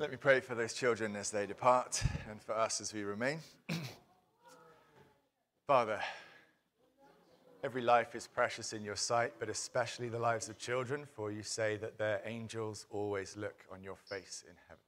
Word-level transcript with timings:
Let 0.00 0.10
me 0.10 0.16
pray 0.16 0.40
for 0.40 0.54
those 0.54 0.72
children 0.72 1.14
as 1.14 1.30
they 1.30 1.44
depart 1.44 2.02
and 2.30 2.40
for 2.40 2.54
us 2.54 2.80
as 2.80 2.94
we 2.94 3.02
remain. 3.02 3.40
Father, 5.66 6.00
every 7.62 7.82
life 7.82 8.14
is 8.14 8.26
precious 8.26 8.72
in 8.72 8.82
your 8.82 8.96
sight, 8.96 9.34
but 9.38 9.50
especially 9.50 10.08
the 10.08 10.18
lives 10.18 10.48
of 10.48 10.56
children, 10.56 11.04
for 11.04 11.30
you 11.30 11.42
say 11.42 11.76
that 11.76 11.98
their 11.98 12.22
angels 12.24 12.86
always 12.88 13.36
look 13.36 13.56
on 13.70 13.82
your 13.82 13.96
face 13.96 14.42
in 14.48 14.54
heaven. 14.68 14.80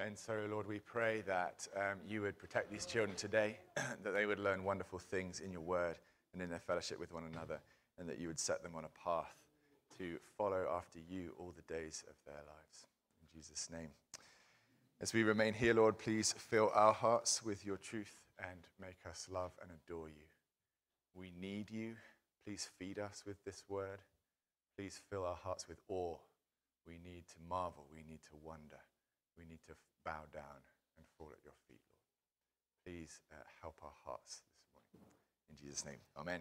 And 0.00 0.18
so, 0.18 0.48
Lord, 0.50 0.66
we 0.66 0.80
pray 0.80 1.22
that 1.28 1.68
um, 1.76 1.98
you 2.04 2.22
would 2.22 2.40
protect 2.40 2.72
these 2.72 2.86
children 2.86 3.16
today, 3.16 3.58
that 3.76 4.14
they 4.14 4.26
would 4.26 4.40
learn 4.40 4.64
wonderful 4.64 4.98
things 4.98 5.38
in 5.38 5.52
your 5.52 5.60
word 5.60 5.96
and 6.32 6.42
in 6.42 6.50
their 6.50 6.58
fellowship 6.58 6.98
with 6.98 7.12
one 7.12 7.30
another, 7.32 7.60
and 8.00 8.08
that 8.08 8.18
you 8.18 8.26
would 8.26 8.40
set 8.40 8.64
them 8.64 8.72
on 8.74 8.84
a 8.84 9.08
path 9.08 9.36
to 9.96 10.18
follow 10.36 10.66
after 10.76 10.98
you 11.08 11.34
all 11.38 11.54
the 11.54 11.72
days 11.72 12.02
of 12.10 12.16
their 12.26 12.34
lives. 12.34 12.88
Jesus' 13.34 13.68
name. 13.70 13.90
As 15.00 15.12
we 15.12 15.22
remain 15.22 15.54
here, 15.54 15.74
Lord, 15.74 15.98
please 15.98 16.34
fill 16.36 16.72
our 16.74 16.92
hearts 16.92 17.44
with 17.44 17.64
your 17.64 17.76
truth 17.76 18.20
and 18.38 18.66
make 18.80 18.98
us 19.08 19.28
love 19.30 19.52
and 19.62 19.70
adore 19.70 20.08
you. 20.08 20.26
We 21.14 21.32
need 21.40 21.70
you. 21.70 21.94
Please 22.44 22.68
feed 22.78 22.98
us 22.98 23.22
with 23.26 23.42
this 23.44 23.62
word. 23.68 24.00
Please 24.76 25.00
fill 25.10 25.24
our 25.24 25.36
hearts 25.36 25.68
with 25.68 25.78
awe. 25.88 26.16
We 26.86 26.94
need 26.94 27.24
to 27.28 27.36
marvel. 27.48 27.86
We 27.92 28.02
need 28.08 28.22
to 28.30 28.36
wonder. 28.42 28.80
We 29.36 29.44
need 29.44 29.60
to 29.66 29.74
bow 30.04 30.24
down 30.32 30.62
and 30.96 31.06
fall 31.16 31.30
at 31.32 31.44
your 31.44 31.54
feet, 31.68 31.82
Lord. 31.92 32.84
Please 32.84 33.20
uh, 33.32 33.36
help 33.60 33.76
our 33.82 33.94
hearts 34.04 34.42
this 34.74 35.00
morning. 35.00 35.14
In 35.50 35.56
Jesus' 35.56 35.84
name, 35.84 36.00
amen. 36.16 36.40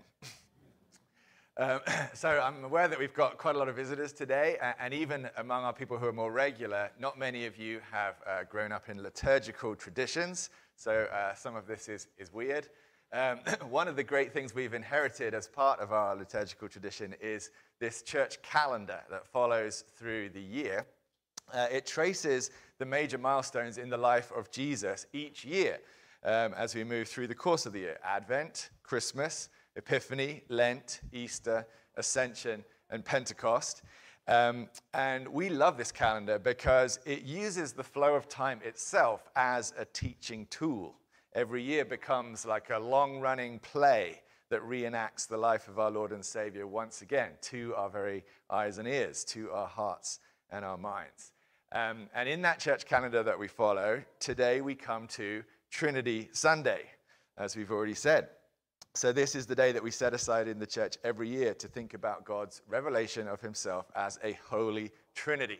Um, 1.58 1.80
so 2.14 2.30
I'm 2.30 2.64
aware 2.64 2.88
that 2.88 3.00
we've 3.00 3.14
got 3.14 3.38
quite 3.38 3.56
a 3.56 3.58
lot 3.58 3.68
of 3.68 3.76
visitors 3.76 4.14
today, 4.14 4.58
and 4.80 4.94
even 4.94 5.30
among 5.38 5.64
our 5.64 5.74
people 5.74 5.98
who 5.98 6.06
are 6.06 6.14
more 6.14 6.32
regular, 6.32 6.92
not 7.00 7.18
many 7.18 7.46
of 7.46 7.58
you 7.58 7.80
have 7.92 8.16
uh, 8.28 8.44
grown 8.50 8.72
up 8.72 8.90
in 8.90 9.02
liturgical 9.02 9.76
traditions, 9.76 10.50
so 10.76 11.08
uh, 11.14 11.34
some 11.34 11.56
of 11.56 11.66
this 11.66 11.90
is, 11.90 12.08
is 12.18 12.32
weird. 12.32 12.70
Um, 13.12 13.40
one 13.70 13.88
of 13.88 13.96
the 13.96 14.04
great 14.04 14.34
things 14.34 14.54
we've 14.54 14.74
inherited 14.74 15.34
as 15.34 15.48
part 15.48 15.80
of 15.80 15.92
our 15.92 16.16
liturgical 16.16 16.70
tradition 16.70 17.16
is 17.22 17.50
this 17.80 18.04
church 18.04 18.42
calendar 18.44 19.00
that 19.10 19.26
follows 19.26 19.84
through 19.98 20.30
the 20.30 20.42
year. 20.42 20.86
Uh, 21.54 21.68
it 21.72 21.86
traces 21.86 22.52
the 22.78 22.86
major 22.86 23.18
milestones 23.18 23.78
in 23.78 23.90
the 23.90 23.98
life 23.98 24.32
of 24.36 24.52
Jesus 24.52 25.08
each 25.14 25.44
year 25.46 25.80
um, 26.24 26.54
as 26.56 26.76
we 26.76 26.84
move 26.84 27.08
through 27.08 27.28
the 27.28 27.36
course 27.36 27.66
of 27.66 27.74
the 27.74 27.80
year 27.80 27.98
Advent, 28.04 28.70
Christmas, 28.84 29.50
Epiphany, 29.78 30.44
Lent, 30.50 31.02
Easter, 31.14 31.66
Ascension, 31.96 32.66
and 32.90 33.06
Pentecost. 33.06 33.84
Um, 34.28 34.68
and 34.94 35.28
we 35.28 35.48
love 35.48 35.78
this 35.78 35.92
calendar 35.92 36.38
because 36.38 37.00
it 37.06 37.22
uses 37.22 37.72
the 37.72 37.84
flow 37.84 38.16
of 38.16 38.28
time 38.28 38.60
itself 38.66 39.30
as 39.38 39.74
a 39.78 39.86
teaching 39.86 40.48
tool. 40.50 40.96
Every 41.34 41.62
year 41.62 41.86
becomes 41.86 42.46
like 42.46 42.70
a 42.72 42.80
long 42.80 43.20
running 43.20 43.60
play 43.60 44.22
that 44.50 44.62
reenacts 44.62 45.28
the 45.28 45.38
life 45.38 45.68
of 45.68 45.80
our 45.80 45.92
Lord 45.92 46.12
and 46.12 46.26
Savior 46.26 46.68
once 46.68 47.02
again 47.02 47.32
to 47.44 47.74
our 47.76 47.90
very 47.90 48.24
eyes 48.50 48.80
and 48.80 48.88
ears, 48.88 49.24
to 49.26 49.52
our 49.52 49.68
hearts 49.68 50.20
and 50.50 50.66
our 50.66 50.78
minds. 50.78 51.32
Um, 51.74 52.10
and 52.16 52.28
in 52.28 52.42
that 52.44 52.60
church 52.60 52.86
calendar 52.86 53.24
that 53.24 53.38
we 53.38 53.48
follow, 53.48 54.02
today 54.20 54.62
we 54.62 54.74
come 54.74 55.08
to 55.10 55.44
Trinity 55.70 56.30
Sunday, 56.32 56.84
as 57.38 57.56
we've 57.56 57.72
already 57.72 57.94
said. 57.94 58.30
So, 58.98 59.12
this 59.12 59.36
is 59.36 59.46
the 59.46 59.54
day 59.54 59.72
that 59.74 59.84
we 59.84 59.92
set 59.92 60.16
aside 60.16 60.48
in 60.48 60.58
the 60.58 60.66
church 60.66 60.98
every 61.04 61.30
year 61.30 61.54
to 61.54 61.68
think 61.68 61.94
about 61.94 62.26
God's 62.26 62.64
revelation 62.68 63.28
of 63.28 63.40
himself 63.40 63.92
as 63.96 64.18
a 64.24 64.40
holy 64.50 64.92
trinity. 65.14 65.60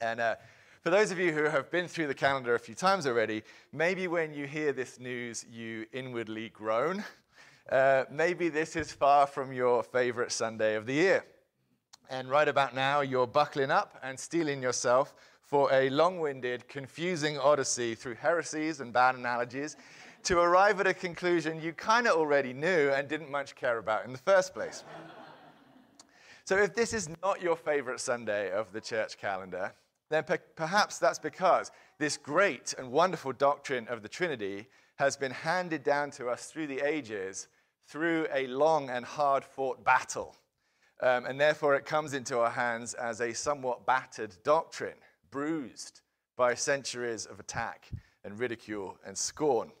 And 0.00 0.20
uh, 0.20 0.36
for 0.80 0.90
those 0.90 1.10
of 1.10 1.18
you 1.18 1.32
who 1.32 1.42
have 1.42 1.68
been 1.72 1.88
through 1.88 2.06
the 2.06 2.14
calendar 2.14 2.54
a 2.54 2.60
few 2.60 2.76
times 2.76 3.08
already, 3.08 3.42
maybe 3.72 4.06
when 4.06 4.32
you 4.32 4.46
hear 4.46 4.72
this 4.72 5.00
news, 5.00 5.46
you 5.50 5.86
inwardly 5.92 6.50
groan. 6.50 7.02
Uh, 7.72 8.04
maybe 8.08 8.48
this 8.48 8.76
is 8.76 8.92
far 8.92 9.26
from 9.26 9.52
your 9.52 9.82
favorite 9.82 10.30
Sunday 10.30 10.76
of 10.76 10.86
the 10.86 10.94
year. 10.94 11.24
And 12.08 12.30
right 12.30 12.46
about 12.46 12.72
now, 12.72 13.00
you're 13.00 13.26
buckling 13.26 13.72
up 13.72 13.98
and 14.00 14.16
steeling 14.16 14.62
yourself 14.62 15.12
for 15.42 15.72
a 15.72 15.90
long 15.90 16.20
winded, 16.20 16.68
confusing 16.68 17.36
odyssey 17.36 17.96
through 17.96 18.14
heresies 18.14 18.78
and 18.78 18.92
bad 18.92 19.16
analogies 19.16 19.76
to 20.28 20.40
arrive 20.40 20.78
at 20.78 20.86
a 20.86 20.92
conclusion 20.92 21.58
you 21.58 21.72
kind 21.72 22.06
of 22.06 22.14
already 22.14 22.52
knew 22.52 22.90
and 22.90 23.08
didn't 23.08 23.30
much 23.30 23.54
care 23.54 23.78
about 23.78 24.04
in 24.04 24.12
the 24.12 24.18
first 24.18 24.52
place. 24.52 24.84
so, 26.44 26.58
if 26.58 26.74
this 26.74 26.92
is 26.92 27.08
not 27.22 27.40
your 27.40 27.56
favorite 27.56 27.98
Sunday 27.98 28.50
of 28.50 28.70
the 28.74 28.80
church 28.82 29.16
calendar, 29.16 29.72
then 30.10 30.24
per- 30.24 30.36
perhaps 30.54 30.98
that's 30.98 31.18
because 31.18 31.70
this 31.98 32.18
great 32.18 32.74
and 32.76 32.92
wonderful 32.92 33.32
doctrine 33.32 33.88
of 33.88 34.02
the 34.02 34.08
Trinity 34.08 34.66
has 34.96 35.16
been 35.16 35.30
handed 35.30 35.82
down 35.82 36.10
to 36.10 36.28
us 36.28 36.44
through 36.50 36.66
the 36.66 36.86
ages 36.86 37.48
through 37.86 38.26
a 38.30 38.46
long 38.48 38.90
and 38.90 39.06
hard 39.06 39.46
fought 39.46 39.82
battle. 39.82 40.36
Um, 41.00 41.24
and 41.24 41.40
therefore, 41.40 41.74
it 41.74 41.86
comes 41.86 42.12
into 42.12 42.38
our 42.38 42.50
hands 42.50 42.92
as 42.92 43.22
a 43.22 43.32
somewhat 43.32 43.86
battered 43.86 44.36
doctrine, 44.44 44.98
bruised 45.30 46.02
by 46.36 46.52
centuries 46.52 47.24
of 47.24 47.40
attack 47.40 47.88
and 48.24 48.38
ridicule 48.38 48.98
and 49.06 49.16
scorn. 49.16 49.72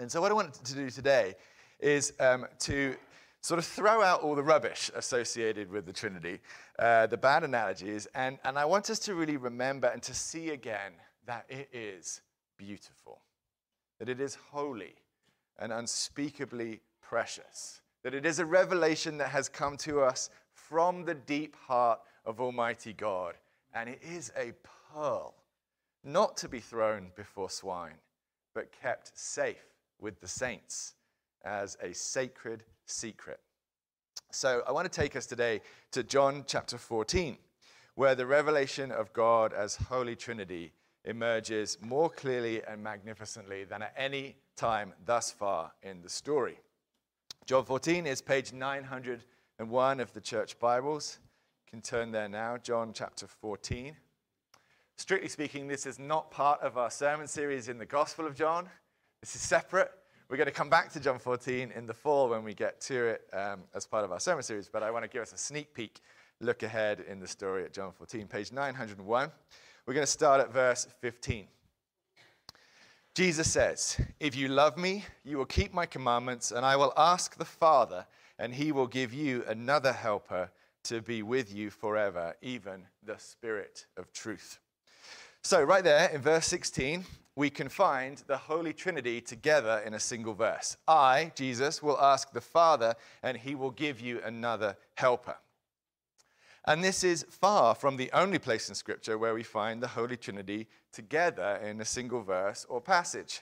And 0.00 0.10
so, 0.10 0.22
what 0.22 0.30
I 0.30 0.34
wanted 0.34 0.64
to 0.64 0.74
do 0.74 0.88
today 0.88 1.34
is 1.78 2.14
um, 2.20 2.46
to 2.60 2.96
sort 3.42 3.58
of 3.58 3.66
throw 3.66 4.02
out 4.02 4.22
all 4.22 4.34
the 4.34 4.42
rubbish 4.42 4.90
associated 4.96 5.70
with 5.70 5.84
the 5.84 5.92
Trinity, 5.92 6.38
uh, 6.78 7.06
the 7.06 7.18
bad 7.18 7.44
analogies, 7.44 8.08
and, 8.14 8.38
and 8.44 8.58
I 8.58 8.64
want 8.64 8.88
us 8.88 8.98
to 9.00 9.14
really 9.14 9.36
remember 9.36 9.88
and 9.88 10.02
to 10.04 10.14
see 10.14 10.50
again 10.50 10.92
that 11.26 11.44
it 11.50 11.68
is 11.70 12.22
beautiful, 12.56 13.20
that 13.98 14.08
it 14.08 14.22
is 14.22 14.38
holy 14.50 14.94
and 15.58 15.70
unspeakably 15.70 16.80
precious, 17.02 17.82
that 18.02 18.14
it 18.14 18.24
is 18.24 18.38
a 18.38 18.46
revelation 18.46 19.18
that 19.18 19.28
has 19.28 19.50
come 19.50 19.76
to 19.76 20.00
us 20.00 20.30
from 20.54 21.04
the 21.04 21.14
deep 21.14 21.56
heart 21.56 22.00
of 22.24 22.40
Almighty 22.40 22.94
God, 22.94 23.34
and 23.74 23.86
it 23.86 24.00
is 24.02 24.32
a 24.34 24.54
pearl, 24.94 25.34
not 26.02 26.38
to 26.38 26.48
be 26.48 26.60
thrown 26.60 27.08
before 27.16 27.50
swine, 27.50 27.98
but 28.54 28.72
kept 28.72 29.12
safe 29.14 29.66
with 30.00 30.20
the 30.20 30.28
saints 30.28 30.94
as 31.44 31.76
a 31.82 31.92
sacred 31.94 32.64
secret. 32.86 33.40
So 34.32 34.62
I 34.66 34.72
want 34.72 34.90
to 34.90 35.00
take 35.00 35.16
us 35.16 35.26
today 35.26 35.60
to 35.92 36.02
John 36.02 36.44
chapter 36.46 36.78
14, 36.78 37.36
where 37.94 38.14
the 38.14 38.26
revelation 38.26 38.92
of 38.92 39.12
God 39.12 39.52
as 39.52 39.76
Holy 39.76 40.16
Trinity 40.16 40.72
emerges 41.04 41.78
more 41.80 42.10
clearly 42.10 42.62
and 42.64 42.82
magnificently 42.82 43.64
than 43.64 43.82
at 43.82 43.94
any 43.96 44.36
time 44.56 44.92
thus 45.04 45.30
far 45.30 45.72
in 45.82 46.02
the 46.02 46.08
story. 46.08 46.58
John 47.46 47.64
14 47.64 48.06
is 48.06 48.20
page 48.20 48.52
901 48.52 50.00
of 50.00 50.12
the 50.12 50.20
church 50.20 50.58
Bibles. 50.58 51.18
You 51.66 51.70
can 51.70 51.82
turn 51.82 52.12
there 52.12 52.28
now, 52.28 52.58
John 52.58 52.92
chapter 52.92 53.26
14. 53.26 53.96
Strictly 54.96 55.28
speaking, 55.28 55.66
this 55.66 55.86
is 55.86 55.98
not 55.98 56.30
part 56.30 56.60
of 56.60 56.76
our 56.76 56.90
sermon 56.90 57.26
series 57.26 57.68
in 57.68 57.78
the 57.78 57.86
Gospel 57.86 58.26
of 58.26 58.34
John. 58.34 58.68
This 59.20 59.34
is 59.34 59.42
separate. 59.42 59.90
We're 60.30 60.38
going 60.38 60.46
to 60.46 60.52
come 60.52 60.70
back 60.70 60.90
to 60.92 61.00
John 61.00 61.18
14 61.18 61.72
in 61.76 61.84
the 61.84 61.92
fall 61.92 62.30
when 62.30 62.42
we 62.42 62.54
get 62.54 62.80
to 62.82 63.08
it 63.08 63.28
um, 63.34 63.64
as 63.74 63.86
part 63.86 64.02
of 64.02 64.12
our 64.12 64.18
sermon 64.18 64.42
series, 64.42 64.70
but 64.70 64.82
I 64.82 64.90
want 64.90 65.04
to 65.04 65.10
give 65.10 65.20
us 65.20 65.34
a 65.34 65.36
sneak 65.36 65.74
peek 65.74 66.00
look 66.40 66.62
ahead 66.62 67.04
in 67.06 67.20
the 67.20 67.26
story 67.26 67.64
at 67.64 67.74
John 67.74 67.92
14, 67.92 68.26
page 68.28 68.50
901. 68.50 69.30
We're 69.84 69.92
going 69.92 70.06
to 70.06 70.10
start 70.10 70.40
at 70.40 70.50
verse 70.50 70.88
15. 71.02 71.48
Jesus 73.14 73.52
says, 73.52 74.00
If 74.20 74.34
you 74.34 74.48
love 74.48 74.78
me, 74.78 75.04
you 75.22 75.36
will 75.36 75.44
keep 75.44 75.74
my 75.74 75.84
commandments, 75.84 76.50
and 76.50 76.64
I 76.64 76.76
will 76.76 76.94
ask 76.96 77.36
the 77.36 77.44
Father, 77.44 78.06
and 78.38 78.54
he 78.54 78.72
will 78.72 78.86
give 78.86 79.12
you 79.12 79.44
another 79.46 79.92
helper 79.92 80.50
to 80.84 81.02
be 81.02 81.22
with 81.22 81.54
you 81.54 81.68
forever, 81.68 82.36
even 82.40 82.86
the 83.04 83.18
Spirit 83.18 83.84
of 83.98 84.10
truth. 84.14 84.60
So, 85.42 85.62
right 85.62 85.84
there 85.84 86.08
in 86.08 86.22
verse 86.22 86.46
16, 86.46 87.04
we 87.40 87.48
can 87.48 87.70
find 87.70 88.22
the 88.26 88.36
Holy 88.36 88.74
Trinity 88.74 89.18
together 89.18 89.82
in 89.86 89.94
a 89.94 89.98
single 89.98 90.34
verse. 90.34 90.76
I, 90.86 91.32
Jesus, 91.34 91.82
will 91.82 91.98
ask 91.98 92.30
the 92.32 92.40
Father, 92.42 92.94
and 93.22 93.34
he 93.34 93.54
will 93.54 93.70
give 93.70 93.98
you 93.98 94.20
another 94.22 94.76
helper. 94.96 95.36
And 96.66 96.84
this 96.84 97.02
is 97.02 97.24
far 97.30 97.74
from 97.74 97.96
the 97.96 98.10
only 98.12 98.38
place 98.38 98.68
in 98.68 98.74
Scripture 98.74 99.16
where 99.16 99.32
we 99.32 99.42
find 99.42 99.82
the 99.82 99.88
Holy 99.88 100.18
Trinity 100.18 100.68
together 100.92 101.58
in 101.64 101.80
a 101.80 101.84
single 101.86 102.20
verse 102.20 102.66
or 102.68 102.78
passage. 102.78 103.40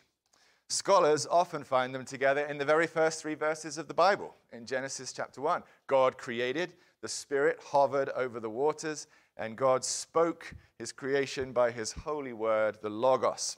Scholars 0.68 1.26
often 1.28 1.64
find 1.64 1.92
them 1.92 2.04
together 2.04 2.42
in 2.42 2.56
the 2.56 2.64
very 2.64 2.86
first 2.86 3.20
three 3.20 3.34
verses 3.34 3.78
of 3.78 3.88
the 3.88 3.94
Bible. 3.94 4.36
In 4.52 4.64
Genesis 4.64 5.12
chapter 5.12 5.40
1, 5.40 5.64
God 5.88 6.16
created, 6.16 6.74
the 7.02 7.08
Spirit 7.08 7.58
hovered 7.64 8.10
over 8.10 8.38
the 8.38 8.48
waters, 8.48 9.08
and 9.36 9.56
God 9.56 9.84
spoke 9.84 10.54
his 10.78 10.92
creation 10.92 11.50
by 11.50 11.72
his 11.72 11.90
holy 11.90 12.32
word, 12.32 12.78
the 12.80 12.90
Logos. 12.90 13.56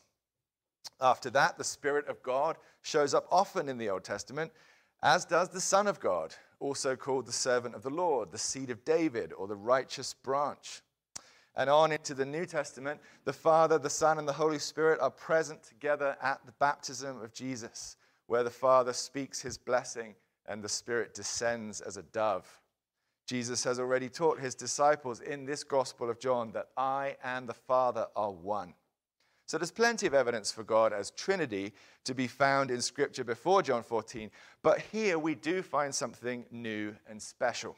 After 1.01 1.31
that, 1.31 1.57
the 1.57 1.65
Spirit 1.65 2.09
of 2.09 2.23
God 2.23 2.57
shows 2.83 3.15
up 3.15 3.27
often 3.31 3.69
in 3.69 3.79
the 3.79 3.89
Old 3.91 4.05
Testament, 4.05 4.53
as 5.03 5.25
does 5.25 5.49
the 5.49 5.61
Son 5.61 5.87
of 5.87 5.99
God, 6.01 6.35
also 6.59 6.95
called 6.95 7.27
the 7.27 7.33
servant 7.33 7.75
of 7.75 7.83
the 7.83 7.91
Lord, 7.91 8.31
the 8.31 8.39
seed 8.39 8.71
of 8.71 8.85
David, 8.85 9.33
or 9.33 9.47
the 9.47 9.57
righteous 9.57 10.13
branch. 10.15 10.83
and 11.57 11.69
on 11.69 11.91
into 11.91 12.15
the 12.15 12.25
New 12.25 12.47
Testament, 12.47 13.01
the 13.25 13.33
Father, 13.33 13.79
the 13.79 13.91
Son, 13.91 14.19
and 14.19 14.29
the 14.29 14.33
Holy 14.33 14.59
Spirit 14.59 15.01
are 15.01 15.11
present 15.11 15.63
together 15.63 16.17
at 16.23 16.45
the 16.47 16.53
baptism 16.53 17.21
of 17.21 17.35
Jesus, 17.35 17.97
where 18.27 18.45
the 18.45 18.51
Father 18.51 18.93
speaks 18.93 19.41
his 19.41 19.59
blessing 19.59 20.15
and 20.47 20.63
the 20.63 20.69
Spirit 20.69 21.13
descends 21.13 21.81
as 21.81 21.97
a 21.97 22.03
dove. 22.03 22.47
Jesus 23.27 23.65
has 23.65 23.79
already 23.79 24.09
taught 24.09 24.41
his 24.41 24.55
disciples 24.55 25.21
in 25.21 25.45
this 25.45 25.65
Gospel 25.65 26.09
of 26.09 26.19
John 26.19 26.53
that 26.53 26.69
I 26.77 27.17
and 27.23 27.49
the 27.49 27.55
Father 27.55 28.07
are 28.17 28.33
one. 28.33 28.75
So 29.51 29.59
there's 29.59 29.73
plenty 29.73 30.07
of 30.07 30.15
evidence 30.15 30.53
for 30.53 30.63
God 30.63 30.93
as 30.93 31.11
Trinity 31.11 31.73
to 32.05 32.15
be 32.15 32.29
found 32.29 32.71
in 32.71 32.81
Scripture 32.81 33.25
before 33.25 33.65
John 33.65 33.83
14, 33.83 34.31
but 34.63 34.79
here 34.79 35.19
we 35.19 35.35
do 35.35 35.61
find 35.61 35.93
something 35.93 36.45
new 36.53 36.95
and 37.09 37.21
special. 37.21 37.75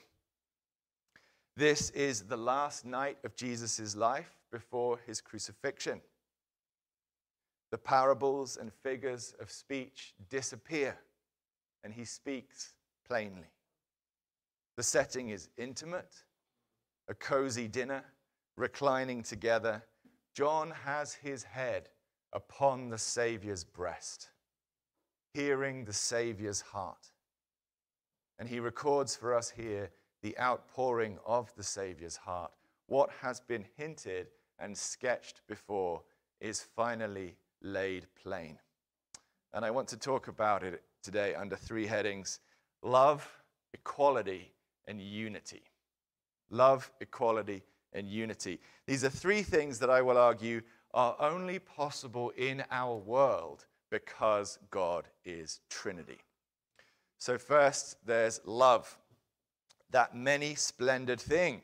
This 1.57 1.89
is 1.93 2.25
the 2.25 2.37
last 2.37 2.85
night 2.85 3.17
of 3.25 3.37
Jesus' 3.37 3.97
life 3.97 4.37
before 4.51 4.99
his 5.07 5.23
crucifixion. 5.23 6.03
The 7.71 7.79
parables 7.79 8.59
and 8.59 8.71
figures 8.71 9.35
of 9.41 9.51
speech 9.51 10.13
disappear, 10.29 10.99
and 11.83 11.95
he 11.95 12.05
speaks 12.05 12.75
plainly. 13.09 13.49
The 14.77 14.83
setting 14.83 15.31
is 15.31 15.49
intimate, 15.57 16.17
a 17.09 17.15
cozy 17.15 17.67
dinner, 17.67 18.05
reclining 18.59 19.23
together. 19.23 19.83
John 20.34 20.73
has 20.84 21.14
his 21.14 21.44
head 21.44 21.88
upon 22.32 22.88
the 22.88 22.99
Savior's 22.99 23.64
breast, 23.64 24.31
hearing 25.34 25.84
the 25.84 25.93
Savior's 25.93 26.62
heart. 26.62 27.12
And 28.38 28.49
he 28.49 28.61
records 28.61 29.14
for 29.14 29.34
us 29.34 29.50
here 29.50 29.90
the 30.23 30.38
outpouring 30.38 31.19
of 31.26 31.55
the 31.56 31.62
Savior's 31.62 32.17
heart. 32.17 32.52
What 32.87 33.11
has 33.20 33.40
been 33.40 33.64
hinted 33.76 34.29
and 34.58 34.76
sketched 34.76 35.43
before 35.46 36.02
is 36.40 36.62
finally 36.75 37.37
laid 37.61 38.06
plain. 38.23 38.58
And 39.52 39.64
I 39.64 39.70
want 39.70 39.88
to 39.88 39.99
talk 39.99 40.29
about 40.29 40.62
it 40.62 40.82
today 41.02 41.34
under 41.34 41.56
three 41.56 41.87
headings 41.87 42.40
love, 42.82 43.29
equality, 43.75 44.52
and 44.87 45.00
unity. 45.00 45.62
Love, 46.50 46.90
equality, 47.00 47.62
and 47.93 48.09
unity. 48.09 48.61
These 48.87 49.05
are 49.05 49.11
three 49.11 49.43
things 49.43 49.79
that 49.79 49.91
I 49.91 50.03
will 50.03 50.19
argue 50.19 50.62
are 50.94 51.17
only 51.21 51.59
possible 51.59 52.31
in 52.37 52.65
our 52.71 52.97
world 52.97 53.67
because 53.91 54.59
God 54.71 55.09
is 55.25 55.61
Trinity. 55.69 56.19
So, 57.19 57.39
first, 57.39 57.97
there's 58.05 58.41
love 58.44 58.97
that 59.91 60.17
many 60.17 60.55
splendid 60.55 61.21
thing. 61.21 61.62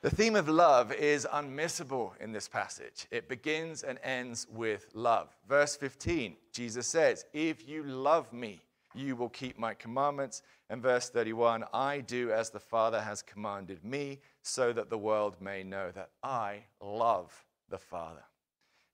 The 0.00 0.10
theme 0.10 0.34
of 0.34 0.48
love 0.48 0.92
is 0.92 1.28
unmissable 1.32 2.12
in 2.20 2.32
this 2.32 2.48
passage. 2.48 3.06
It 3.12 3.28
begins 3.28 3.84
and 3.84 4.00
ends 4.02 4.48
with 4.50 4.88
love. 4.94 5.28
Verse 5.48 5.76
15, 5.76 6.34
Jesus 6.52 6.88
says, 6.88 7.24
If 7.32 7.68
you 7.68 7.84
love 7.84 8.32
me, 8.32 8.62
you 8.94 9.16
will 9.16 9.28
keep 9.28 9.58
my 9.58 9.74
commandments. 9.74 10.42
And 10.70 10.82
verse 10.82 11.10
31, 11.10 11.64
I 11.72 12.00
do 12.00 12.30
as 12.30 12.50
the 12.50 12.60
Father 12.60 13.00
has 13.00 13.22
commanded 13.22 13.84
me, 13.84 14.20
so 14.42 14.72
that 14.72 14.90
the 14.90 14.98
world 14.98 15.36
may 15.40 15.62
know 15.62 15.90
that 15.92 16.10
I 16.22 16.64
love 16.80 17.44
the 17.68 17.78
Father. 17.78 18.22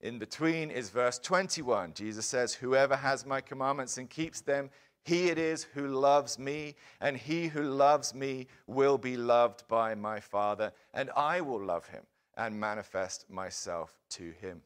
In 0.01 0.19
between 0.19 0.71
is 0.71 0.91
verse 0.91 1.19
21. 1.19 1.95
Jesus 1.95 2.27
says, 2.27 2.55
Whoever 2.55 2.97
has 2.97 3.27
my 3.27 3.41
commandments 3.41 3.99
and 3.99 4.09
keeps 4.09 4.41
them, 4.41 4.71
he 5.05 5.29
it 5.29 5.39
is 5.39 5.65
who 5.65 5.89
loves 5.89 6.39
me, 6.39 6.75
and 7.01 7.17
he 7.17 7.49
who 7.49 7.63
loves 7.63 8.15
me 8.15 8.47
will 8.67 8.99
be 8.99 9.17
loved 9.17 9.67
by 9.69 9.95
my 9.95 10.21
Father, 10.21 10.73
and 10.93 11.11
I 11.17 11.41
will 11.41 11.65
love 11.65 11.87
him 11.87 12.05
and 12.37 12.59
manifest 12.59 13.29
myself 13.31 13.99
to 14.11 14.33
him. 14.41 14.63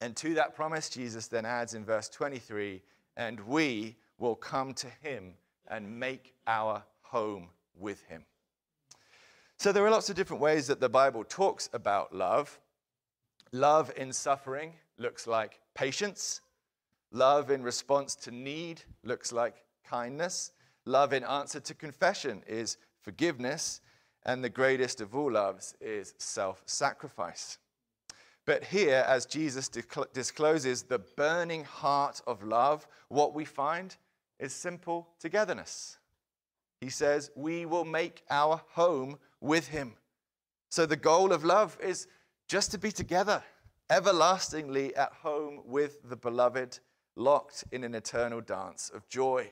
And 0.00 0.14
to 0.16 0.34
that 0.34 0.54
promise, 0.54 0.88
Jesus 0.88 1.26
then 1.26 1.44
adds 1.44 1.74
in 1.74 1.84
verse 1.84 2.08
23 2.08 2.82
and 3.18 3.40
we 3.40 3.96
will 4.18 4.34
come 4.34 4.74
to 4.74 4.88
him 5.02 5.34
and 5.68 5.98
make 5.98 6.34
our 6.46 6.82
home 7.02 7.48
with 7.78 8.02
him. 8.02 8.24
So 9.58 9.72
there 9.72 9.84
are 9.84 9.90
lots 9.90 10.08
of 10.08 10.16
different 10.16 10.42
ways 10.42 10.66
that 10.68 10.80
the 10.80 10.88
Bible 10.88 11.24
talks 11.24 11.68
about 11.72 12.14
love. 12.14 12.60
Love 13.52 13.92
in 13.96 14.12
suffering 14.12 14.74
looks 14.98 15.26
like 15.26 15.60
patience. 15.74 16.40
Love 17.10 17.50
in 17.50 17.62
response 17.62 18.14
to 18.14 18.30
need 18.30 18.82
looks 19.02 19.32
like 19.32 19.64
kindness. 19.84 20.52
Love 20.84 21.12
in 21.12 21.24
answer 21.24 21.60
to 21.60 21.74
confession 21.74 22.42
is 22.46 22.76
forgiveness. 23.02 23.80
And 24.24 24.44
the 24.44 24.50
greatest 24.50 25.00
of 25.00 25.14
all 25.14 25.32
loves 25.32 25.74
is 25.80 26.14
self 26.18 26.62
sacrifice. 26.66 27.58
But 28.44 28.64
here, 28.64 29.04
as 29.06 29.26
Jesus 29.26 29.68
discloses 29.68 30.82
the 30.82 30.98
burning 30.98 31.64
heart 31.64 32.20
of 32.26 32.42
love, 32.42 32.86
what 33.08 33.34
we 33.34 33.44
find 33.44 33.96
is 34.38 34.52
simple 34.52 35.08
togetherness. 35.18 35.98
He 36.80 36.90
says, 36.90 37.30
We 37.34 37.66
will 37.66 37.84
make 37.84 38.22
our 38.30 38.62
home 38.72 39.18
with 39.40 39.68
him. 39.68 39.94
So 40.70 40.86
the 40.86 40.96
goal 40.96 41.32
of 41.32 41.44
love 41.44 41.78
is 41.82 42.06
just 42.46 42.70
to 42.72 42.78
be 42.78 42.92
together, 42.92 43.42
everlastingly 43.90 44.94
at 44.96 45.12
home 45.12 45.60
with 45.64 45.98
the 46.08 46.16
beloved 46.16 46.78
locked 47.16 47.64
in 47.72 47.84
an 47.84 47.94
eternal 47.94 48.40
dance 48.40 48.90
of 48.94 49.08
joy. 49.08 49.50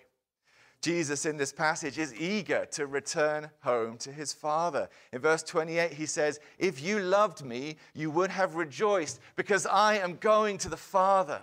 Jesus 0.82 1.26
in 1.26 1.36
this 1.36 1.52
passage 1.52 1.98
is 1.98 2.14
eager 2.14 2.66
to 2.72 2.86
return 2.86 3.50
home 3.60 3.96
to 3.98 4.12
his 4.12 4.32
Father. 4.32 4.88
In 5.12 5.20
verse 5.20 5.42
28, 5.42 5.92
he 5.92 6.06
says, 6.06 6.38
If 6.58 6.82
you 6.82 7.00
loved 7.00 7.44
me, 7.44 7.76
you 7.94 8.10
would 8.10 8.30
have 8.30 8.54
rejoiced 8.54 9.20
because 9.34 9.66
I 9.66 9.98
am 9.98 10.16
going 10.16 10.58
to 10.58 10.68
the 10.68 10.76
Father. 10.76 11.42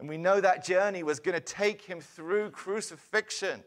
And 0.00 0.08
we 0.08 0.16
know 0.16 0.40
that 0.40 0.64
journey 0.64 1.02
was 1.02 1.20
going 1.20 1.34
to 1.34 1.40
take 1.40 1.82
him 1.82 2.00
through 2.00 2.50
crucifixion. 2.50 3.62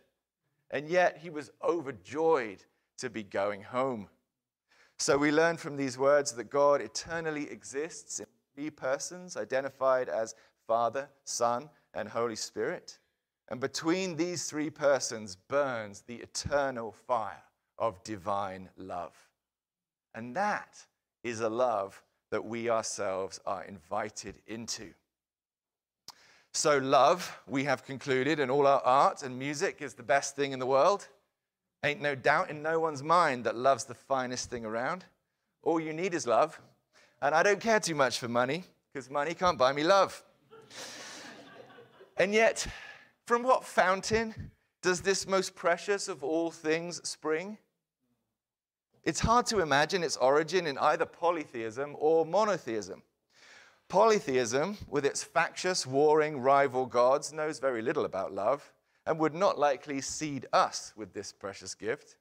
And 0.71 0.89
yet 0.89 1.19
he 1.21 1.30
was 1.30 1.51
overjoyed 1.63 2.63
to 2.97 3.12
be 3.12 3.21
going 3.21 3.62
home. 3.62 4.09
So 4.97 5.15
we 5.15 5.31
learn 5.31 5.57
from 5.57 5.77
these 5.77 5.95
words 5.95 6.31
that 6.33 6.50
God 6.50 6.81
eternally 6.81 7.50
exists 7.51 8.19
in 8.19 8.25
three 8.56 8.71
persons 8.71 9.38
identified 9.38 10.09
as 10.09 10.33
Father, 10.68 11.07
Son, 11.24 11.69
and 11.94 12.09
Holy 12.09 12.35
Spirit. 12.35 12.97
And 13.50 13.59
between 13.59 14.15
these 14.15 14.50
three 14.50 14.71
persons 14.71 15.35
burns 15.35 16.01
the 16.01 16.15
eternal 16.15 16.94
fire 16.94 17.44
of 17.77 18.03
divine 18.03 18.69
love. 18.75 19.13
And 20.15 20.35
that 20.35 20.83
is 21.24 21.41
a 21.41 21.50
love 21.50 22.01
that 22.31 22.44
we 22.44 22.71
ourselves 22.71 23.39
are 23.45 23.63
invited 23.65 24.41
into. 24.47 24.94
So, 26.56 26.78
love, 26.78 27.40
we 27.48 27.64
have 27.64 27.83
concluded, 27.83 28.40
and 28.40 28.52
all 28.52 28.68
our 28.68 28.80
art 28.81 29.24
and 29.24 29.40
music 29.40 29.81
is 29.81 29.95
the 29.95 30.04
best 30.04 30.36
thing 30.36 30.52
in 30.52 30.60
the 30.60 30.68
world. 30.68 31.07
Ain't 31.83 32.00
no 32.00 32.14
doubt 32.14 32.52
in 32.52 32.62
no 32.62 32.80
one's 32.80 33.02
mind 33.02 33.44
that 33.45 33.56
love's 33.56 33.86
the 33.86 33.95
finest 33.95 34.52
thing 34.52 34.64
around. 34.64 35.04
All 35.64 35.80
you 35.80 35.94
need 35.94 36.14
is 36.14 36.28
love. 36.28 36.62
And 37.24 37.33
I 37.33 37.42
don't 37.42 37.60
care 37.60 37.80
too 37.80 37.95
much 37.95 38.19
for 38.19 38.28
money, 38.28 38.66
because 38.94 39.10
money 39.10 39.33
can't 39.33 39.57
buy 39.57 39.74
me 39.74 39.83
love. 39.83 40.24
And 42.18 42.36
yet, 42.36 42.68
from 43.26 43.42
what 43.42 43.66
fountain 43.66 44.52
does 44.83 45.02
this 45.02 45.28
most 45.28 45.56
precious 45.56 46.07
of 46.07 46.24
all 46.24 46.52
things 46.52 47.02
spring? 47.07 47.57
It's 49.04 49.19
hard 49.19 49.48
to 49.48 49.62
imagine 49.62 50.04
its 50.04 50.18
origin 50.18 50.68
in 50.68 50.78
either 50.78 51.07
polytheism 51.07 51.95
or 51.98 52.28
monotheism. 52.28 53.02
Polytheism, 53.94 54.76
with 54.90 55.06
its 55.06 55.23
factious, 55.23 55.85
warring, 55.85 56.40
rival 56.40 56.88
gods, 56.88 57.31
knows 57.31 57.59
very 57.59 57.83
little 57.83 58.06
about 58.06 58.33
love 58.33 58.73
and 59.06 59.19
would 59.19 59.35
not 59.35 59.59
likely 59.59 60.02
seed 60.02 60.47
us 60.52 60.94
with 60.95 61.14
this 61.14 61.31
precious 61.31 61.76
gift. 61.76 62.16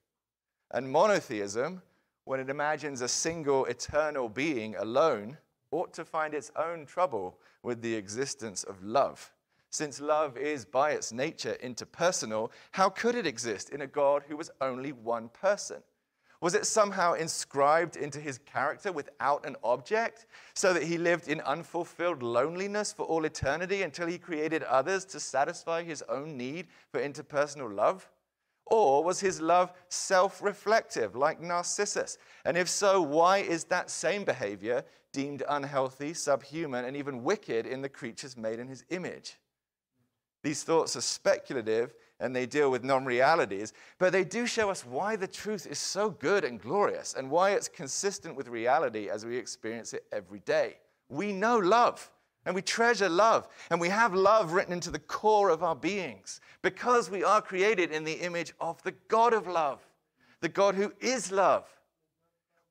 And 0.69 0.91
monotheism, 0.91 1.81
when 2.25 2.39
it 2.39 2.51
imagines 2.51 3.01
a 3.01 3.07
single 3.07 3.65
eternal 3.65 4.29
being 4.29 4.75
alone, 4.75 5.39
ought 5.71 5.91
to 5.93 6.05
find 6.05 6.35
its 6.35 6.51
own 6.55 6.85
trouble 6.85 7.39
with 7.63 7.81
the 7.81 7.95
existence 7.95 8.63
of 8.63 8.83
love. 8.83 9.33
Since 9.71 9.99
love 9.99 10.37
is 10.37 10.65
by 10.65 10.91
its 10.91 11.11
nature 11.11 11.57
interpersonal, 11.63 12.51
how 12.73 12.89
could 12.89 13.15
it 13.15 13.25
exist 13.25 13.71
in 13.71 13.81
a 13.81 13.87
God 13.87 14.21
who 14.27 14.37
was 14.37 14.51
only 14.61 14.91
one 14.91 15.27
person? 15.29 15.81
Was 16.43 16.55
it 16.55 16.65
somehow 16.65 17.13
inscribed 17.13 17.95
into 17.95 18.19
his 18.19 18.37
character 18.39 18.91
without 18.91 19.45
an 19.45 19.55
object, 19.63 20.25
so 20.53 20.73
that 20.73 20.83
he 20.83 20.97
lived 20.97 21.29
in 21.29 21.39
unfulfilled 21.39 22.21
loneliness 22.21 22.91
for 22.91 23.03
all 23.03 23.23
eternity 23.23 23.83
until 23.83 24.07
he 24.07 24.17
created 24.17 24.61
others 24.63 25.05
to 25.05 25.21
satisfy 25.21 25.83
his 25.83 26.03
own 26.09 26.35
need 26.35 26.67
for 26.91 26.99
interpersonal 26.99 27.73
love? 27.73 28.09
Or 28.65 29.05
was 29.05 29.21
his 29.21 29.39
love 29.39 29.71
self 29.87 30.41
reflective, 30.43 31.15
like 31.15 31.39
Narcissus? 31.39 32.17
And 32.43 32.57
if 32.57 32.67
so, 32.67 33.01
why 33.01 33.37
is 33.37 33.63
that 33.65 33.89
same 33.89 34.25
behavior 34.25 34.83
deemed 35.13 35.43
unhealthy, 35.47 36.13
subhuman, 36.13 36.83
and 36.83 36.97
even 36.97 37.23
wicked 37.23 37.65
in 37.65 37.81
the 37.81 37.87
creatures 37.87 38.35
made 38.35 38.59
in 38.59 38.67
his 38.67 38.83
image? 38.89 39.37
These 40.43 40.63
thoughts 40.63 40.97
are 40.97 41.01
speculative 41.01 41.93
and 42.23 42.33
they 42.33 42.45
deal 42.45 42.71
with 42.71 42.85
non 42.85 43.03
realities, 43.03 43.73
but 43.99 44.13
they 44.13 44.23
do 44.23 44.47
show 44.47 44.69
us 44.69 44.85
why 44.85 45.17
the 45.17 45.27
truth 45.27 45.67
is 45.67 45.77
so 45.77 46.09
good 46.09 46.45
and 46.45 46.59
glorious 46.59 47.13
and 47.15 47.29
why 47.29 47.51
it's 47.51 47.67
consistent 47.67 48.35
with 48.35 48.47
reality 48.47 49.09
as 49.09 49.25
we 49.25 49.37
experience 49.37 49.93
it 49.93 50.05
every 50.11 50.39
day. 50.39 50.77
We 51.09 51.33
know 51.33 51.57
love. 51.57 52.09
And 52.45 52.55
we 52.55 52.61
treasure 52.61 53.09
love. 53.09 53.47
And 53.69 53.79
we 53.79 53.89
have 53.89 54.13
love 54.13 54.53
written 54.53 54.73
into 54.73 54.91
the 54.91 54.99
core 54.99 55.49
of 55.49 55.63
our 55.63 55.75
beings 55.75 56.41
because 56.61 57.09
we 57.09 57.23
are 57.23 57.41
created 57.41 57.91
in 57.91 58.03
the 58.03 58.13
image 58.13 58.53
of 58.59 58.81
the 58.83 58.93
God 59.07 59.33
of 59.33 59.47
love, 59.47 59.79
the 60.41 60.49
God 60.49 60.75
who 60.75 60.93
is 60.99 61.31
love. 61.31 61.65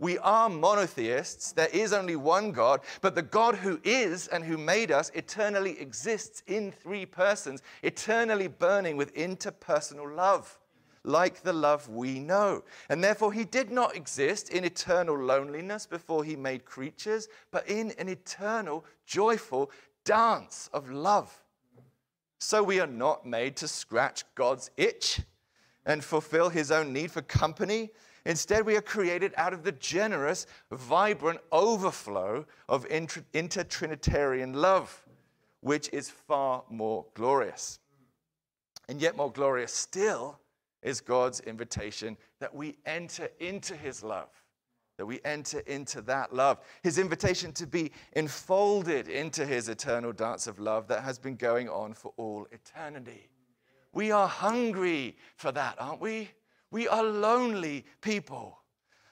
We 0.03 0.19
are 0.19 0.49
monotheists. 0.49 1.53
There 1.53 1.69
is 1.73 1.93
only 1.93 2.17
one 2.17 2.51
God, 2.51 2.81
but 3.03 3.15
the 3.15 3.23
God 3.23 3.55
who 3.55 3.81
is 3.85 4.27
and 4.27 4.43
who 4.43 4.59
made 4.59 4.91
us 4.91 5.13
eternally 5.15 5.79
exists 5.79 6.43
in 6.49 6.73
three 6.73 7.07
persons, 7.07 7.63
eternally 7.85 8.49
burning 8.49 8.97
with 8.97 9.15
interpersonal 9.15 10.13
love 10.17 10.59
like 11.05 11.43
the 11.43 11.53
love 11.53 11.89
we 11.89 12.19
know. 12.19 12.65
And 12.89 13.03
therefore, 13.03 13.33
he 13.33 13.45
did 13.45 13.71
not 13.71 13.95
exist 13.95 14.51
in 14.51 14.65
eternal 14.65 15.17
loneliness 15.17 15.87
before 15.87 16.25
he 16.25 16.35
made 16.35 16.65
creatures, 16.65 17.29
but 17.53 17.69
in 17.69 17.93
an 17.93 18.09
eternal, 18.09 18.85
joyful 19.07 19.71
dance 20.05 20.69
of 20.73 20.91
love. 20.91 21.45
So 22.41 22.61
we 22.61 22.81
are 22.81 22.89
not 22.89 23.25
made 23.25 23.55
to 23.59 23.69
scratch 23.69 24.25
God's 24.35 24.69
itch 24.77 25.21
and 25.87 26.03
fulfill 26.03 26.49
his 26.49 26.73
own 26.73 26.93
need 26.93 27.13
for 27.13 27.23
company. 27.23 27.91
Instead, 28.25 28.65
we 28.65 28.77
are 28.77 28.83
created 28.83 29.35
out 29.37 29.53
of 29.53 29.65
the 29.65 29.73
generous, 29.73 30.47
vibrant 30.71 31.41
overflow 31.51 32.47
of 32.69 32.87
inter- 32.87 33.25
intertrinitarian 33.35 34.55
love, 34.55 35.05
which 35.61 35.89
is 35.93 36.09
far 36.09 36.63
more 36.71 37.05
glorious. 37.15 37.81
And 38.89 39.01
yet, 39.01 39.17
more 39.17 39.33
glorious 39.33 39.73
still 39.75 40.39
is 40.83 41.01
God's 41.01 41.41
invitation 41.41 42.17
that 42.41 42.55
we 42.55 42.77
enter 42.87 43.29
into 43.41 43.77
his 43.77 44.03
love, 44.03 44.29
that 44.99 45.07
we 45.07 45.21
enter 45.25 45.61
into 45.61 46.01
that 46.03 46.33
love. 46.33 46.59
His 46.83 46.99
invitation 46.99 47.53
to 47.53 47.67
be 47.67 47.93
enfolded 48.13 49.09
into 49.09 49.47
his 49.47 49.69
eternal 49.69 50.13
dance 50.13 50.47
of 50.47 50.59
love 50.59 50.89
that 50.89 51.03
has 51.03 51.19
been 51.19 51.37
going 51.37 51.69
on 51.69 51.95
for 51.95 52.13
all 52.17 52.47
eternity. 52.53 53.31
We 53.93 54.11
are 54.11 54.29
hungry 54.29 55.17
for 55.37 55.53
that, 55.53 55.77
aren't 55.79 56.01
we? 56.01 56.31
We 56.73 56.89
are 56.89 57.05
lonely 57.05 57.85
people. 58.01 58.59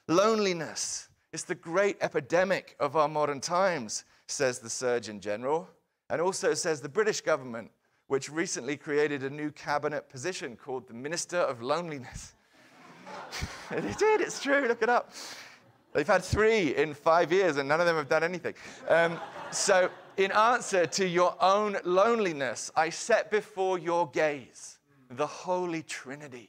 Loneliness 0.08 1.10
is 1.34 1.44
the 1.44 1.54
great 1.54 1.98
epidemic 2.00 2.74
of 2.80 2.96
our 2.96 3.06
modern 3.06 3.38
times, 3.38 4.04
says 4.26 4.58
the 4.58 4.70
Surgeon 4.70 5.20
General, 5.20 5.68
and 6.08 6.22
also 6.22 6.54
says 6.54 6.80
the 6.80 6.88
British 6.88 7.20
government 7.20 7.70
which 8.06 8.30
recently 8.30 8.78
created 8.78 9.22
a 9.24 9.30
new 9.30 9.50
cabinet 9.50 10.08
position 10.08 10.56
called 10.56 10.88
the 10.88 10.94
Minister 10.94 11.36
of 11.36 11.60
Loneliness. 11.60 12.32
it 13.70 13.98
did, 13.98 14.22
it's 14.22 14.42
true, 14.42 14.66
look 14.66 14.82
it 14.82 14.88
up. 14.88 15.12
They've 15.92 16.06
had 16.06 16.24
three 16.24 16.74
in 16.74 16.94
five 16.94 17.30
years 17.30 17.58
and 17.58 17.68
none 17.68 17.78
of 17.78 17.86
them 17.86 17.96
have 17.96 18.08
done 18.08 18.24
anything. 18.24 18.54
Um, 18.88 19.20
so, 19.50 19.90
in 20.16 20.32
answer 20.32 20.86
to 20.86 21.06
your 21.06 21.36
own 21.42 21.76
loneliness, 21.84 22.70
I 22.74 22.88
set 22.88 23.30
before 23.30 23.78
your 23.78 24.08
gaze 24.08 24.78
the 25.10 25.26
Holy 25.26 25.82
Trinity. 25.82 26.48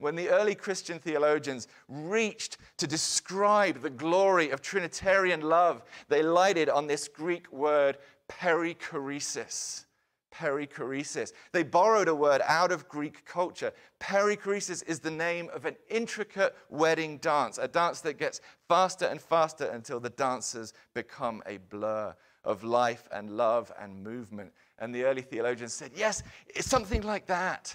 When 0.00 0.16
the 0.16 0.30
early 0.30 0.54
Christian 0.54 0.98
theologians 0.98 1.68
reached 1.88 2.58
to 2.78 2.86
describe 2.86 3.82
the 3.82 3.90
glory 3.90 4.50
of 4.50 4.62
Trinitarian 4.62 5.42
love, 5.42 5.82
they 6.08 6.22
lighted 6.22 6.68
on 6.68 6.86
this 6.86 7.06
Greek 7.06 7.50
word 7.52 7.98
perichoresis 8.28 9.84
perichoresis. 10.32 11.32
They 11.52 11.62
borrowed 11.62 12.08
a 12.08 12.14
word 12.14 12.40
out 12.46 12.72
of 12.72 12.88
Greek 12.88 13.24
culture. 13.24 13.72
Perichoresis 13.98 14.82
is 14.86 15.00
the 15.00 15.10
name 15.10 15.50
of 15.52 15.64
an 15.64 15.76
intricate 15.88 16.56
wedding 16.68 17.18
dance, 17.18 17.58
a 17.58 17.68
dance 17.68 18.00
that 18.02 18.18
gets 18.18 18.40
faster 18.68 19.06
and 19.06 19.20
faster 19.20 19.66
until 19.66 20.00
the 20.00 20.10
dancers 20.10 20.72
become 20.94 21.42
a 21.46 21.58
blur 21.58 22.14
of 22.44 22.64
life 22.64 23.08
and 23.12 23.30
love 23.30 23.72
and 23.78 24.02
movement. 24.02 24.52
And 24.78 24.94
the 24.94 25.04
early 25.04 25.22
theologians 25.22 25.74
said, 25.74 25.92
yes, 25.94 26.22
it's 26.46 26.68
something 26.68 27.02
like 27.02 27.26
that. 27.26 27.74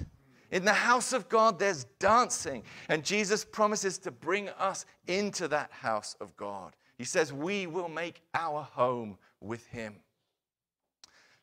In 0.52 0.66
the 0.66 0.74
house 0.74 1.14
of 1.14 1.28
God, 1.30 1.60
there's 1.60 1.86
dancing. 2.00 2.64
And 2.90 3.04
Jesus 3.04 3.44
promises 3.44 3.98
to 4.00 4.12
bring 4.12 4.50
us 4.50 4.86
into 5.08 5.48
that 5.50 5.72
house 5.72 6.16
of 6.20 6.36
God. 6.38 6.76
He 6.98 7.04
says, 7.04 7.34
We 7.34 7.68
will 7.68 7.90
make 7.90 8.22
our 8.34 8.64
home 8.64 9.18
with 9.42 9.66
Him. 9.68 9.96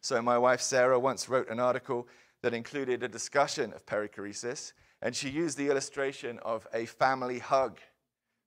So, 0.01 0.21
my 0.21 0.39
wife 0.39 0.61
Sarah 0.61 0.99
once 0.99 1.29
wrote 1.29 1.49
an 1.49 1.61
article 1.61 2.09
that 2.43 2.55
included 2.55 3.03
a 3.03 3.09
discussion 3.09 3.73
of 3.73 3.87
perichoresis, 3.87 4.73
and 5.01 5.15
she 5.15 5.29
used 5.29 5.57
the 5.57 5.69
illustration 5.69 6.39
of 6.41 6.67
a 6.75 6.87
family 6.87 7.39
hug. 7.39 7.79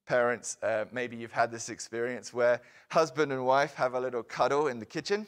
Parents, 0.06 0.58
uh, 0.62 0.86
maybe 0.92 1.16
you've 1.16 1.32
had 1.32 1.52
this 1.52 1.70
experience 1.70 2.34
where 2.34 2.62
husband 2.92 3.32
and 3.32 3.46
wife 3.46 3.74
have 3.76 3.94
a 3.94 4.00
little 4.00 4.22
cuddle 4.22 4.68
in 4.68 4.80
the 4.80 4.86
kitchen, 4.86 5.26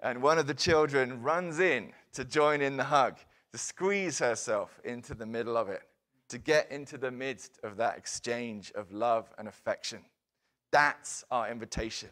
and 0.00 0.20
one 0.20 0.38
of 0.38 0.46
the 0.46 0.54
children 0.54 1.22
runs 1.22 1.60
in 1.60 1.92
to 2.12 2.24
join 2.24 2.60
in 2.60 2.76
the 2.76 2.84
hug, 2.84 3.16
to 3.52 3.58
squeeze 3.58 4.18
herself 4.18 4.80
into 4.84 5.14
the 5.14 5.26
middle 5.26 5.56
of 5.56 5.68
it, 5.68 5.82
to 6.28 6.38
get 6.38 6.70
into 6.72 6.96
the 6.96 7.10
midst 7.10 7.58
of 7.62 7.76
that 7.76 7.98
exchange 7.98 8.72
of 8.74 8.90
love 8.92 9.32
and 9.38 9.46
affection. 9.46 10.00
That's 10.70 11.22
our 11.30 11.50
invitation 11.50 12.08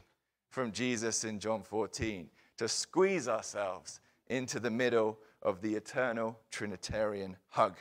from 0.50 0.70
Jesus 0.70 1.24
in 1.24 1.40
John 1.40 1.62
14 1.62 2.28
to 2.58 2.68
squeeze 2.68 3.26
ourselves 3.26 4.00
into 4.26 4.60
the 4.60 4.70
middle 4.70 5.18
of 5.42 5.62
the 5.62 5.74
eternal 5.74 6.38
Trinitarian 6.50 7.36
hug. 7.48 7.76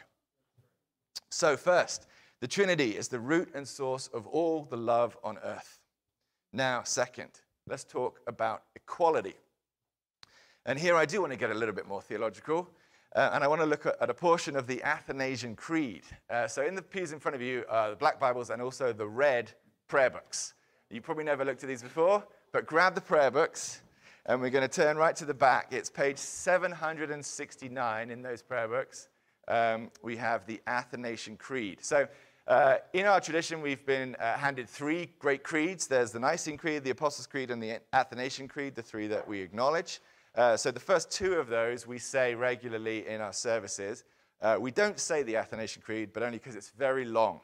So, 1.29 1.57
first, 1.57 2.07
the 2.39 2.47
Trinity 2.47 2.95
is 2.95 3.09
the 3.09 3.19
root 3.19 3.49
and 3.53 3.67
source 3.67 4.07
of 4.07 4.25
all 4.25 4.63
the 4.63 4.77
love 4.77 5.17
on 5.23 5.37
earth. 5.43 5.79
Now, 6.53 6.83
second, 6.83 7.29
let's 7.67 7.83
talk 7.83 8.21
about 8.25 8.63
equality. 8.75 9.35
And 10.65 10.79
here 10.79 10.95
I 10.95 11.05
do 11.05 11.19
want 11.19 11.33
to 11.33 11.39
get 11.39 11.51
a 11.51 11.53
little 11.53 11.75
bit 11.75 11.87
more 11.87 12.01
theological. 12.01 12.69
Uh, 13.15 13.31
and 13.33 13.43
I 13.43 13.47
want 13.47 13.61
to 13.61 13.65
look 13.65 13.85
at, 13.85 14.09
a 14.09 14.13
portion 14.13 14.55
of 14.55 14.67
the 14.67 14.83
Athanasian 14.83 15.55
Creed. 15.55 16.03
Uh, 16.29 16.47
so, 16.47 16.63
in 16.63 16.75
the 16.75 16.81
pews 16.81 17.11
in 17.11 17.19
front 17.19 17.35
of 17.35 17.41
you 17.41 17.65
are 17.67 17.89
the 17.89 17.95
black 17.95 18.19
Bibles 18.19 18.51
and 18.51 18.61
also 18.61 18.93
the 18.93 19.07
red 19.07 19.51
prayer 19.87 20.11
books. 20.11 20.53
You 20.91 21.01
probably 21.01 21.23
never 21.23 21.43
looked 21.43 21.63
at 21.63 21.69
these 21.69 21.81
before, 21.81 22.23
but 22.51 22.67
grab 22.67 22.93
the 22.93 23.01
prayer 23.01 23.31
books 23.31 23.81
and 24.27 24.39
we're 24.39 24.51
going 24.51 24.67
to 24.67 24.73
turn 24.73 24.95
right 24.95 25.15
to 25.15 25.25
the 25.25 25.33
back. 25.33 25.69
It's 25.71 25.89
page 25.89 26.17
769 26.17 28.11
in 28.11 28.21
those 28.21 28.43
prayer 28.43 28.67
books. 28.67 29.07
Um, 29.47 29.89
we 30.03 30.15
have 30.17 30.45
the 30.45 30.61
Athanasian 30.67 31.35
Creed. 31.37 31.79
So, 31.81 32.07
uh, 32.47 32.77
in 32.93 33.05
our 33.05 33.19
tradition, 33.19 33.61
we've 33.61 33.85
been 33.85 34.15
uh, 34.15 34.33
handed 34.33 34.69
three 34.69 35.09
great 35.19 35.43
creeds. 35.43 35.87
There's 35.87 36.11
the 36.11 36.19
Nicene 36.19 36.57
Creed, 36.57 36.83
the 36.83 36.89
Apostles' 36.91 37.27
Creed, 37.27 37.49
and 37.49 37.61
the 37.61 37.79
Athanasian 37.93 38.47
Creed, 38.47 38.75
the 38.75 38.81
three 38.81 39.07
that 39.07 39.27
we 39.27 39.39
acknowledge. 39.39 39.99
Uh, 40.35 40.55
so, 40.55 40.71
the 40.71 40.79
first 40.79 41.11
two 41.11 41.33
of 41.33 41.47
those 41.47 41.87
we 41.87 41.97
say 41.97 42.35
regularly 42.35 43.07
in 43.07 43.21
our 43.21 43.33
services. 43.33 44.03
Uh, 44.41 44.57
we 44.57 44.71
don't 44.71 44.97
say 44.97 45.21
the 45.21 45.35
Athanasian 45.35 45.81
Creed, 45.81 46.11
but 46.13 46.23
only 46.23 46.37
because 46.37 46.55
it's 46.55 46.69
very 46.69 47.03
long. 47.03 47.41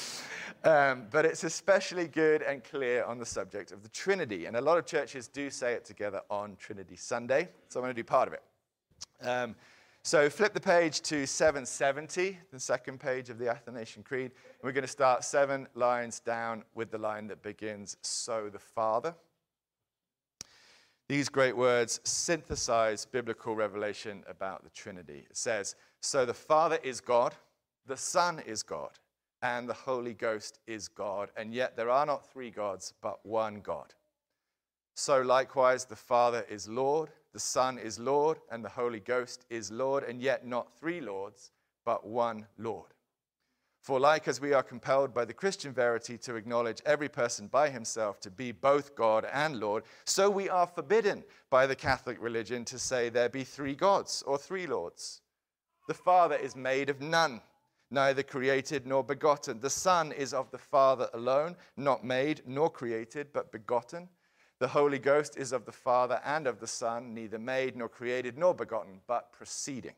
um, 0.64 1.06
but 1.10 1.24
it's 1.24 1.42
especially 1.42 2.06
good 2.06 2.42
and 2.42 2.62
clear 2.62 3.02
on 3.04 3.18
the 3.18 3.26
subject 3.26 3.72
of 3.72 3.82
the 3.82 3.88
Trinity. 3.88 4.46
And 4.46 4.56
a 4.56 4.60
lot 4.60 4.78
of 4.78 4.86
churches 4.86 5.26
do 5.26 5.50
say 5.50 5.72
it 5.72 5.84
together 5.84 6.20
on 6.30 6.56
Trinity 6.56 6.94
Sunday. 6.94 7.48
So 7.68 7.80
I'm 7.80 7.84
going 7.84 7.94
to 7.94 8.00
do 8.00 8.04
part 8.04 8.28
of 8.28 8.34
it. 8.34 8.42
Um, 9.20 9.56
so 10.04 10.30
flip 10.30 10.54
the 10.54 10.60
page 10.60 11.00
to 11.02 11.26
770, 11.26 12.38
the 12.52 12.60
second 12.60 13.00
page 13.00 13.30
of 13.30 13.38
the 13.38 13.48
Athanasian 13.48 14.04
Creed. 14.04 14.30
And 14.30 14.62
we're 14.62 14.72
going 14.72 14.82
to 14.82 14.88
start 14.88 15.24
seven 15.24 15.66
lines 15.74 16.20
down 16.20 16.62
with 16.74 16.92
the 16.92 16.98
line 16.98 17.26
that 17.26 17.42
begins, 17.42 17.96
So 18.02 18.48
the 18.48 18.60
Father. 18.60 19.14
These 21.08 21.30
great 21.30 21.56
words 21.56 22.00
synthesize 22.04 23.06
biblical 23.06 23.56
revelation 23.56 24.22
about 24.28 24.62
the 24.62 24.70
Trinity. 24.70 25.24
It 25.30 25.36
says, 25.38 25.74
So 26.02 26.26
the 26.26 26.34
Father 26.34 26.78
is 26.82 27.00
God, 27.00 27.34
the 27.86 27.96
Son 27.96 28.40
is 28.40 28.62
God, 28.62 28.90
and 29.40 29.66
the 29.66 29.74
Holy 29.74 30.12
Ghost 30.12 30.58
is 30.66 30.86
God. 30.86 31.30
And 31.34 31.54
yet 31.54 31.76
there 31.76 31.88
are 31.88 32.04
not 32.04 32.30
three 32.30 32.50
gods, 32.50 32.92
but 33.00 33.24
one 33.24 33.60
God. 33.60 33.94
So 34.96 35.22
likewise, 35.22 35.86
the 35.86 35.96
Father 35.96 36.44
is 36.50 36.68
Lord, 36.68 37.08
the 37.32 37.40
Son 37.40 37.78
is 37.78 37.98
Lord, 37.98 38.38
and 38.50 38.62
the 38.62 38.68
Holy 38.68 39.00
Ghost 39.00 39.46
is 39.48 39.70
Lord, 39.70 40.04
and 40.04 40.20
yet 40.20 40.46
not 40.46 40.78
three 40.78 41.00
Lords, 41.00 41.52
but 41.86 42.06
one 42.06 42.46
Lord. 42.58 42.92
For, 43.88 43.98
like 43.98 44.28
as 44.28 44.38
we 44.38 44.52
are 44.52 44.62
compelled 44.62 45.14
by 45.14 45.24
the 45.24 45.32
Christian 45.32 45.72
verity 45.72 46.18
to 46.18 46.34
acknowledge 46.34 46.82
every 46.84 47.08
person 47.08 47.46
by 47.46 47.70
himself 47.70 48.20
to 48.20 48.30
be 48.30 48.52
both 48.52 48.94
God 48.94 49.26
and 49.32 49.58
Lord, 49.58 49.84
so 50.04 50.28
we 50.28 50.46
are 50.50 50.66
forbidden 50.66 51.24
by 51.48 51.66
the 51.66 51.74
Catholic 51.74 52.20
religion 52.20 52.66
to 52.66 52.78
say 52.78 53.08
there 53.08 53.30
be 53.30 53.44
three 53.44 53.74
gods 53.74 54.22
or 54.26 54.36
three 54.36 54.66
Lords. 54.66 55.22
The 55.86 55.94
Father 55.94 56.36
is 56.36 56.54
made 56.54 56.90
of 56.90 57.00
none, 57.00 57.40
neither 57.90 58.22
created 58.22 58.86
nor 58.86 59.02
begotten. 59.02 59.58
The 59.58 59.70
Son 59.70 60.12
is 60.12 60.34
of 60.34 60.50
the 60.50 60.58
Father 60.58 61.08
alone, 61.14 61.56
not 61.78 62.04
made 62.04 62.42
nor 62.44 62.68
created, 62.68 63.28
but 63.32 63.52
begotten. 63.52 64.10
The 64.58 64.68
Holy 64.68 64.98
Ghost 64.98 65.38
is 65.38 65.52
of 65.52 65.64
the 65.64 65.72
Father 65.72 66.20
and 66.26 66.46
of 66.46 66.60
the 66.60 66.66
Son, 66.66 67.14
neither 67.14 67.38
made 67.38 67.74
nor 67.74 67.88
created 67.88 68.36
nor 68.36 68.52
begotten, 68.52 69.00
but 69.06 69.32
proceeding. 69.32 69.94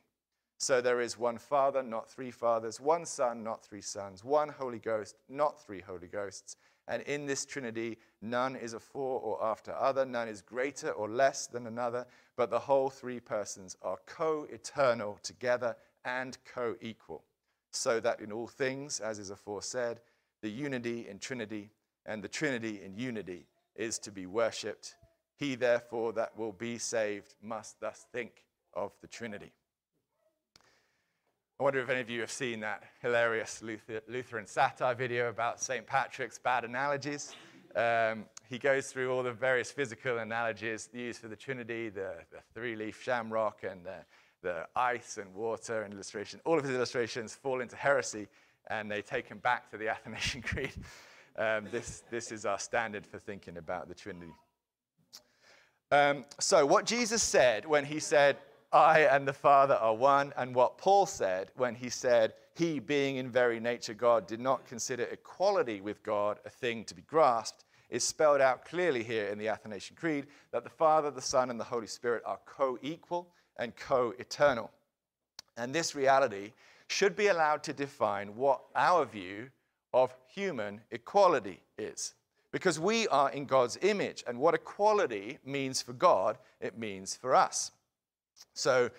So 0.61 0.83
there 0.83 1.00
is 1.00 1.17
one 1.19 1.38
Father, 1.38 1.83
not 1.83 2.11
three 2.11 2.31
fathers, 2.31 2.79
one 2.79 3.07
Son, 3.07 3.43
not 3.43 3.64
three 3.64 3.81
sons, 3.81 4.23
one 4.23 4.50
Holy 4.50 4.79
Ghost, 4.79 5.17
not 5.26 5.59
three 5.59 5.81
Holy 5.81 6.07
Ghosts. 6.07 6.57
And 6.87 7.02
in 7.05 7.25
this 7.25 7.47
Trinity, 7.47 7.97
none 8.21 8.57
is 8.57 8.75
afore 8.75 9.21
or 9.21 9.43
after 9.43 9.73
other, 9.75 10.05
none 10.05 10.29
is 10.29 10.43
greater 10.43 10.90
or 10.90 11.09
less 11.09 11.47
than 11.47 11.67
another, 11.67 12.07
but 12.37 12.50
the 12.50 12.59
whole 12.59 12.90
three 12.90 13.21
persons 13.21 13.79
are 13.81 13.97
co 14.05 14.47
eternal 14.50 15.19
together 15.23 15.76
and 16.05 16.37
co 16.45 16.76
equal, 16.83 17.25
so 17.71 17.99
that 17.99 18.21
in 18.21 18.31
all 18.31 18.47
things, 18.47 19.00
as 19.00 19.19
is 19.19 19.31
aforesaid, 19.31 20.00
the 20.43 20.50
unity 20.50 21.09
in 21.09 21.19
Trinity 21.19 21.71
and 22.05 22.23
the 22.23 22.29
Trinity 22.29 22.83
in 22.85 22.95
unity 22.99 23.47
is 23.76 23.99
to 24.00 24.11
be 24.11 24.26
worshipped. 24.26 24.97
He, 25.37 25.55
therefore, 25.55 26.12
that 26.12 26.37
will 26.37 26.52
be 26.52 26.76
saved 26.76 27.35
must 27.43 27.81
thus 27.81 28.05
think 28.12 28.45
of 28.75 28.93
the 29.00 29.09
Trinity. 29.09 29.52
I 31.61 31.62
wonder 31.62 31.79
if 31.81 31.90
any 31.90 32.00
of 32.00 32.09
you 32.09 32.21
have 32.23 32.31
seen 32.31 32.61
that 32.61 32.85
hilarious 33.02 33.61
Luther, 33.61 34.00
Lutheran 34.09 34.47
satire 34.47 34.95
video 34.95 35.29
about 35.29 35.61
St. 35.61 35.87
Patrick's 35.87 36.38
bad 36.38 36.64
analogies. 36.64 37.35
Um, 37.76 38.25
he 38.49 38.57
goes 38.57 38.90
through 38.90 39.12
all 39.12 39.23
the 39.23 39.35
various 39.35 39.71
physical 39.71 40.21
analogies 40.21 40.88
used 40.95 41.21
for 41.21 41.29
the 41.29 41.37
Trinity, 41.37 41.90
the, 41.90 42.14
the 42.31 42.38
three 42.55 42.76
leaf 42.76 43.02
shamrock, 43.02 43.62
and 43.62 43.85
the, 43.85 43.97
the, 44.40 44.67
ice 44.75 45.19
and 45.19 45.35
water 45.35 45.83
and 45.83 45.93
illustration. 45.93 46.40
All 46.47 46.57
of 46.57 46.64
his 46.64 46.75
illustrations 46.75 47.35
fall 47.35 47.61
into 47.61 47.76
heresy, 47.76 48.26
and 48.69 48.90
they 48.90 49.02
take 49.02 49.26
him 49.26 49.37
back 49.37 49.71
to 49.71 49.76
the 49.76 49.88
Athanasian 49.90 50.40
Creed. 50.40 50.73
Um, 51.37 51.67
this, 51.71 52.05
this 52.11 52.33
is 52.33 52.47
our 52.47 52.59
standard 52.59 53.07
for 53.07 53.19
thinking 53.19 53.59
about 53.59 53.87
the 53.87 53.95
Trinity. 53.95 54.33
Um, 55.93 56.25
so, 56.38 56.64
what 56.64 56.87
Jesus 56.87 57.23
said 57.23 57.67
when 57.67 57.85
he 57.85 58.00
said, 58.00 58.38
I 58.73 59.00
and 59.00 59.27
the 59.27 59.33
Father 59.33 59.75
are 59.75 59.95
one, 59.95 60.33
and 60.37 60.55
what 60.55 60.79
Paul 60.79 61.05
said 61.05 61.50
when 61.57 61.75
he 61.75 61.91
said, 61.91 62.35
He, 62.55 62.79
being 62.79 63.17
in 63.17 63.29
very 63.29 63.59
nature 63.59 63.95
God, 63.95 64.29
did 64.29 64.39
not 64.39 64.67
consider 64.67 65.05
equality 65.05 65.81
with 65.81 66.03
God 66.05 66.39
a 66.45 66.50
thing 66.50 66.85
to 66.85 66.95
be 66.95 67.03
grasped, 67.03 67.65
is 67.89 68.05
spelled 68.05 68.41
out 68.41 68.65
clearly 68.65 69.03
here 69.03 69.27
in 69.27 69.39
the 69.39 69.49
Athanasian 69.49 69.97
Creed 69.97 70.29
that 70.53 70.62
the 70.62 70.71
Father, 70.71 71.11
the 71.11 71.21
Son, 71.21 71.50
and 71.50 71.59
the 71.59 71.65
Holy 71.65 71.89
Spirit 71.89 72.23
are 72.25 72.39
co 72.47 72.79
equal 72.81 73.33
and 73.57 73.75
co 73.75 74.15
eternal. 74.21 74.71
And 75.57 75.75
this 75.75 75.97
reality 75.97 76.53
should 76.87 77.17
be 77.17 77.27
allowed 77.27 77.65
to 77.65 77.73
define 77.73 78.37
what 78.37 78.61
our 78.77 79.05
view 79.05 79.50
of 79.93 80.15
human 80.33 80.81
equality 80.93 81.61
is. 81.77 82.15
Because 82.53 82.79
we 82.79 83.09
are 83.09 83.31
in 83.31 83.47
God's 83.47 83.79
image, 83.83 84.23
and 84.29 84.39
what 84.39 84.55
equality 84.55 85.39
means 85.45 85.83
for 85.83 85.93
God, 85.93 86.39
it 86.61 86.79
means 86.79 87.17
for 87.17 87.35
us. 87.35 87.73
So 88.55 88.91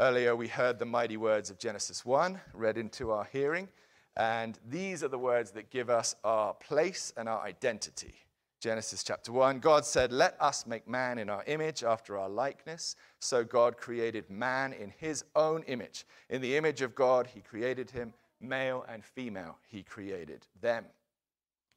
earlier 0.00 0.36
we 0.36 0.48
heard 0.48 0.78
the 0.78 0.86
mighty 0.86 1.16
words 1.16 1.50
of 1.50 1.58
Genesis 1.58 2.04
1 2.04 2.40
read 2.54 2.78
into 2.78 3.10
our 3.10 3.28
hearing, 3.32 3.68
and 4.16 4.58
these 4.68 5.02
are 5.02 5.08
the 5.08 5.18
words 5.18 5.52
that 5.52 5.70
give 5.70 5.90
us 5.90 6.16
our 6.24 6.54
place 6.54 7.12
and 7.16 7.28
our 7.28 7.40
identity. 7.42 8.14
Genesis 8.60 9.04
chapter 9.04 9.30
1 9.30 9.60
God 9.60 9.84
said, 9.84 10.12
Let 10.12 10.36
us 10.40 10.66
make 10.66 10.88
man 10.88 11.18
in 11.18 11.30
our 11.30 11.44
image 11.46 11.84
after 11.84 12.18
our 12.18 12.28
likeness. 12.28 12.96
So 13.20 13.44
God 13.44 13.76
created 13.76 14.28
man 14.28 14.72
in 14.72 14.92
his 14.98 15.24
own 15.36 15.62
image. 15.64 16.04
In 16.28 16.40
the 16.40 16.56
image 16.56 16.82
of 16.82 16.96
God, 16.96 17.28
he 17.28 17.40
created 17.40 17.90
him, 17.90 18.12
male 18.40 18.84
and 18.88 19.04
female, 19.04 19.58
he 19.68 19.84
created 19.84 20.46
them. 20.60 20.86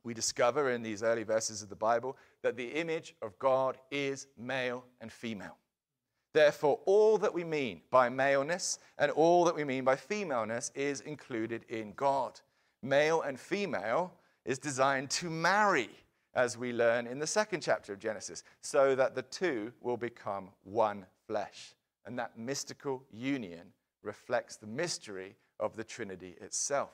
We 0.03 0.15
discover 0.15 0.71
in 0.71 0.81
these 0.81 1.03
early 1.03 1.23
verses 1.23 1.61
of 1.61 1.69
the 1.69 1.75
Bible 1.75 2.17
that 2.41 2.57
the 2.57 2.69
image 2.69 3.15
of 3.21 3.37
God 3.37 3.77
is 3.91 4.25
male 4.35 4.83
and 4.99 5.11
female. 5.11 5.57
Therefore, 6.33 6.79
all 6.85 7.17
that 7.17 7.33
we 7.33 7.43
mean 7.43 7.81
by 7.89 8.09
maleness 8.09 8.79
and 8.97 9.11
all 9.11 9.43
that 9.45 9.55
we 9.55 9.63
mean 9.63 9.83
by 9.83 9.95
femaleness 9.95 10.71
is 10.75 11.01
included 11.01 11.65
in 11.67 11.93
God. 11.93 12.39
Male 12.81 13.21
and 13.21 13.39
female 13.39 14.13
is 14.45 14.57
designed 14.57 15.09
to 15.09 15.29
marry, 15.29 15.89
as 16.33 16.57
we 16.57 16.71
learn 16.71 17.05
in 17.05 17.19
the 17.19 17.27
second 17.27 17.61
chapter 17.61 17.91
of 17.91 17.99
Genesis, 17.99 18.43
so 18.61 18.95
that 18.95 19.13
the 19.13 19.23
two 19.23 19.73
will 19.81 19.97
become 19.97 20.49
one 20.63 21.05
flesh. 21.27 21.75
And 22.05 22.17
that 22.17 22.37
mystical 22.37 23.03
union 23.11 23.73
reflects 24.01 24.55
the 24.55 24.67
mystery 24.67 25.35
of 25.59 25.75
the 25.75 25.83
Trinity 25.83 26.35
itself. 26.41 26.91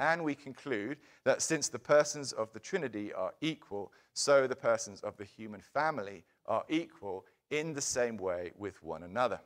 And 0.00 0.24
we 0.24 0.34
conclude 0.34 0.98
that 1.24 1.42
since 1.42 1.68
the 1.68 1.78
persons 1.78 2.32
of 2.32 2.52
the 2.52 2.60
Trinity 2.60 3.12
are 3.12 3.34
equal, 3.40 3.92
so 4.12 4.46
the 4.46 4.56
persons 4.56 5.00
of 5.02 5.16
the 5.16 5.24
human 5.24 5.60
family 5.60 6.24
are 6.46 6.64
equal 6.68 7.26
in 7.50 7.72
the 7.72 7.80
same 7.80 8.16
way 8.16 8.52
with 8.56 8.82
one 8.82 9.02
another. 9.02 9.40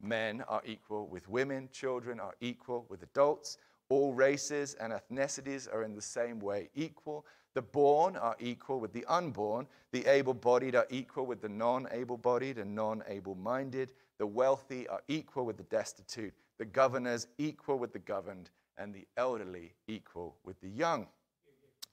Men 0.00 0.42
are 0.48 0.62
equal 0.66 1.06
with 1.06 1.28
women, 1.28 1.68
children 1.72 2.20
are 2.20 2.34
equal 2.40 2.86
with 2.88 3.02
adults. 3.02 3.58
All 3.88 4.12
races 4.12 4.74
and 4.74 4.92
ethnicities 4.92 5.72
are 5.72 5.82
in 5.84 5.94
the 5.94 6.02
same 6.02 6.40
way 6.40 6.68
equal. 6.74 7.24
The 7.54 7.62
born 7.62 8.16
are 8.16 8.36
equal 8.38 8.80
with 8.80 8.92
the 8.92 9.04
unborn. 9.06 9.66
The 9.92 10.04
able 10.06 10.34
bodied 10.34 10.74
are 10.74 10.86
equal 10.90 11.24
with 11.24 11.40
the 11.40 11.48
non 11.48 11.88
able 11.90 12.18
bodied 12.18 12.58
and 12.58 12.74
non 12.74 13.02
able 13.08 13.34
minded. 13.34 13.92
The 14.18 14.26
wealthy 14.26 14.86
are 14.88 15.02
equal 15.08 15.46
with 15.46 15.56
the 15.56 15.62
destitute. 15.62 16.34
The 16.58 16.64
governors 16.66 17.28
equal 17.38 17.78
with 17.78 17.92
the 17.92 17.98
governed. 18.00 18.50
And 18.76 18.92
the 18.92 19.06
elderly 19.16 19.72
equal 19.88 20.36
with 20.44 20.60
the 20.60 20.68
young. 20.68 21.06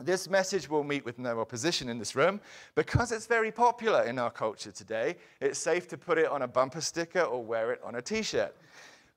This 0.05 0.29
message 0.29 0.69
will 0.69 0.83
meet 0.83 1.05
with 1.05 1.17
no 1.17 1.39
opposition 1.39 1.87
in 1.87 1.97
this 1.97 2.15
room 2.15 2.41
because 2.75 3.11
it's 3.11 3.25
very 3.25 3.51
popular 3.51 4.03
in 4.03 4.19
our 4.19 4.31
culture 4.31 4.71
today. 4.71 5.15
It's 5.39 5.57
safe 5.57 5.87
to 5.89 5.97
put 5.97 6.17
it 6.17 6.27
on 6.27 6.41
a 6.41 6.47
bumper 6.47 6.81
sticker 6.81 7.21
or 7.21 7.43
wear 7.43 7.71
it 7.71 7.81
on 7.83 7.95
a 7.95 8.01
t 8.01 8.21
shirt. 8.21 8.55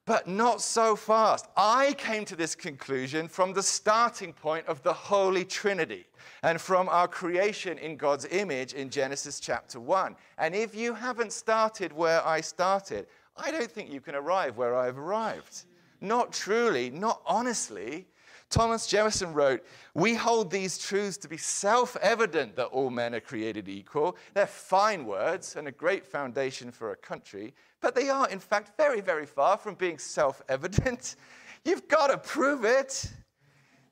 But 0.04 0.28
not 0.28 0.60
so 0.60 0.94
fast. 0.94 1.48
I 1.56 1.94
came 1.98 2.24
to 2.26 2.36
this 2.36 2.54
conclusion 2.54 3.26
from 3.26 3.52
the 3.52 3.62
starting 3.62 4.32
point 4.32 4.64
of 4.68 4.80
the 4.84 4.92
Holy 4.92 5.44
Trinity 5.44 6.06
and 6.44 6.60
from 6.60 6.88
our 6.88 7.08
creation 7.08 7.76
in 7.78 7.96
God's 7.96 8.24
image 8.26 8.72
in 8.72 8.88
Genesis 8.88 9.40
chapter 9.40 9.80
1. 9.80 10.14
And 10.38 10.54
if 10.54 10.76
you 10.76 10.94
haven't 10.94 11.32
started 11.32 11.92
where 11.92 12.24
I 12.24 12.40
started, 12.40 13.08
I 13.36 13.50
don't 13.50 13.70
think 13.70 13.92
you 13.92 14.00
can 14.00 14.14
arrive 14.14 14.56
where 14.56 14.76
I've 14.76 14.98
arrived. 14.98 15.64
Not 16.00 16.32
truly, 16.32 16.90
not 16.90 17.20
honestly, 17.26 18.06
Thomas 18.48 18.86
Jefferson 18.86 19.34
wrote, 19.34 19.64
We 19.94 20.14
hold 20.14 20.50
these 20.50 20.78
truths 20.78 21.16
to 21.18 21.28
be 21.28 21.36
self 21.36 21.96
evident 21.96 22.56
that 22.56 22.66
all 22.66 22.90
men 22.90 23.14
are 23.14 23.20
created 23.20 23.68
equal. 23.68 24.16
They're 24.34 24.46
fine 24.46 25.04
words 25.04 25.56
and 25.56 25.66
a 25.66 25.72
great 25.72 26.06
foundation 26.06 26.70
for 26.70 26.92
a 26.92 26.96
country, 26.96 27.54
but 27.80 27.94
they 27.94 28.08
are, 28.08 28.28
in 28.28 28.38
fact, 28.38 28.76
very, 28.76 29.00
very 29.00 29.26
far 29.26 29.56
from 29.56 29.74
being 29.74 29.98
self 29.98 30.42
evident. 30.48 31.16
You've 31.64 31.88
got 31.88 32.08
to 32.08 32.18
prove 32.18 32.64
it. 32.64 33.10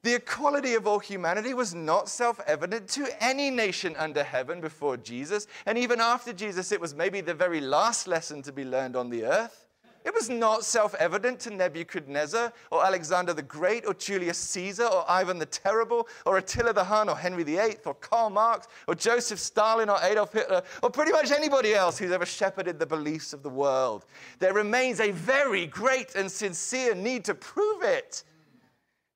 The 0.04 0.16
equality 0.16 0.74
of 0.74 0.86
all 0.86 0.98
humanity 0.98 1.54
was 1.54 1.74
not 1.74 2.08
self 2.08 2.38
evident 2.46 2.88
to 2.90 3.08
any 3.24 3.50
nation 3.50 3.96
under 3.96 4.22
heaven 4.22 4.60
before 4.60 4.98
Jesus. 4.98 5.46
And 5.66 5.78
even 5.78 5.98
after 5.98 6.32
Jesus, 6.32 6.70
it 6.72 6.80
was 6.80 6.94
maybe 6.94 7.22
the 7.22 7.34
very 7.34 7.60
last 7.60 8.06
lesson 8.06 8.42
to 8.42 8.52
be 8.52 8.64
learned 8.64 8.96
on 8.96 9.08
the 9.08 9.24
earth. 9.24 9.63
It 10.04 10.12
was 10.12 10.28
not 10.28 10.64
self 10.64 10.94
evident 10.96 11.40
to 11.40 11.50
Nebuchadnezzar 11.50 12.52
or 12.70 12.84
Alexander 12.84 13.32
the 13.32 13.42
Great 13.42 13.86
or 13.86 13.94
Julius 13.94 14.36
Caesar 14.36 14.84
or 14.84 15.10
Ivan 15.10 15.38
the 15.38 15.46
Terrible 15.46 16.06
or 16.26 16.36
Attila 16.36 16.74
the 16.74 16.84
Hun 16.84 17.08
or 17.08 17.16
Henry 17.16 17.42
VIII 17.42 17.78
or 17.86 17.94
Karl 17.94 18.28
Marx 18.28 18.68
or 18.86 18.94
Joseph 18.94 19.38
Stalin 19.38 19.88
or 19.88 19.98
Adolf 20.02 20.34
Hitler 20.34 20.62
or 20.82 20.90
pretty 20.90 21.12
much 21.12 21.30
anybody 21.30 21.74
else 21.74 21.96
who's 21.96 22.12
ever 22.12 22.26
shepherded 22.26 22.78
the 22.78 22.84
beliefs 22.84 23.32
of 23.32 23.42
the 23.42 23.48
world. 23.48 24.04
There 24.40 24.52
remains 24.52 25.00
a 25.00 25.10
very 25.10 25.66
great 25.66 26.14
and 26.14 26.30
sincere 26.30 26.94
need 26.94 27.24
to 27.24 27.34
prove 27.34 27.82
it. 27.82 28.24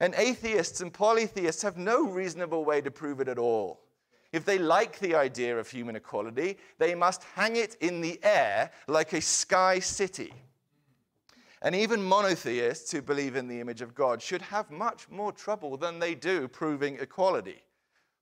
And 0.01 0.15
atheists 0.15 0.81
and 0.81 0.91
polytheists 0.93 1.61
have 1.63 1.77
no 1.77 2.07
reasonable 2.07 2.65
way 2.65 2.81
to 2.81 2.91
prove 2.91 3.21
it 3.21 3.29
at 3.29 3.39
all. 3.39 3.81
If 4.33 4.47
they 4.47 4.59
like 4.59 4.99
the 5.01 5.15
idea 5.15 5.59
of 5.59 5.69
human 5.69 5.97
equality, 5.97 6.57
they 6.79 6.95
must 6.95 7.25
hang 7.35 7.57
it 7.57 7.77
in 7.81 8.01
the 8.01 8.19
air 8.23 8.71
like 8.87 9.13
a 9.13 9.21
sky 9.21 9.81
city. 9.81 10.33
And 11.63 11.75
even 11.75 12.03
monotheists 12.03 12.93
who 12.93 13.03
believe 13.03 13.35
in 13.35 13.49
the 13.49 13.61
image 13.61 13.83
of 13.83 13.95
God 13.95 14.23
should 14.23 14.43
have 14.43 14.71
much 14.71 15.09
more 15.11 15.33
trouble 15.33 15.77
than 15.77 15.99
they 15.99 16.15
do 16.15 16.47
proving 16.49 16.99
equality. 17.01 17.63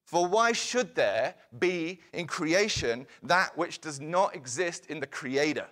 For 0.05 0.27
why 0.27 0.53
should 0.53 0.95
there 0.95 1.35
be 1.59 2.01
in 2.13 2.27
creation 2.27 3.07
that 3.25 3.57
which 3.59 3.81
does 3.81 4.01
not 4.01 4.35
exist 4.35 4.87
in 4.87 5.01
the 5.01 5.07
Creator? 5.07 5.67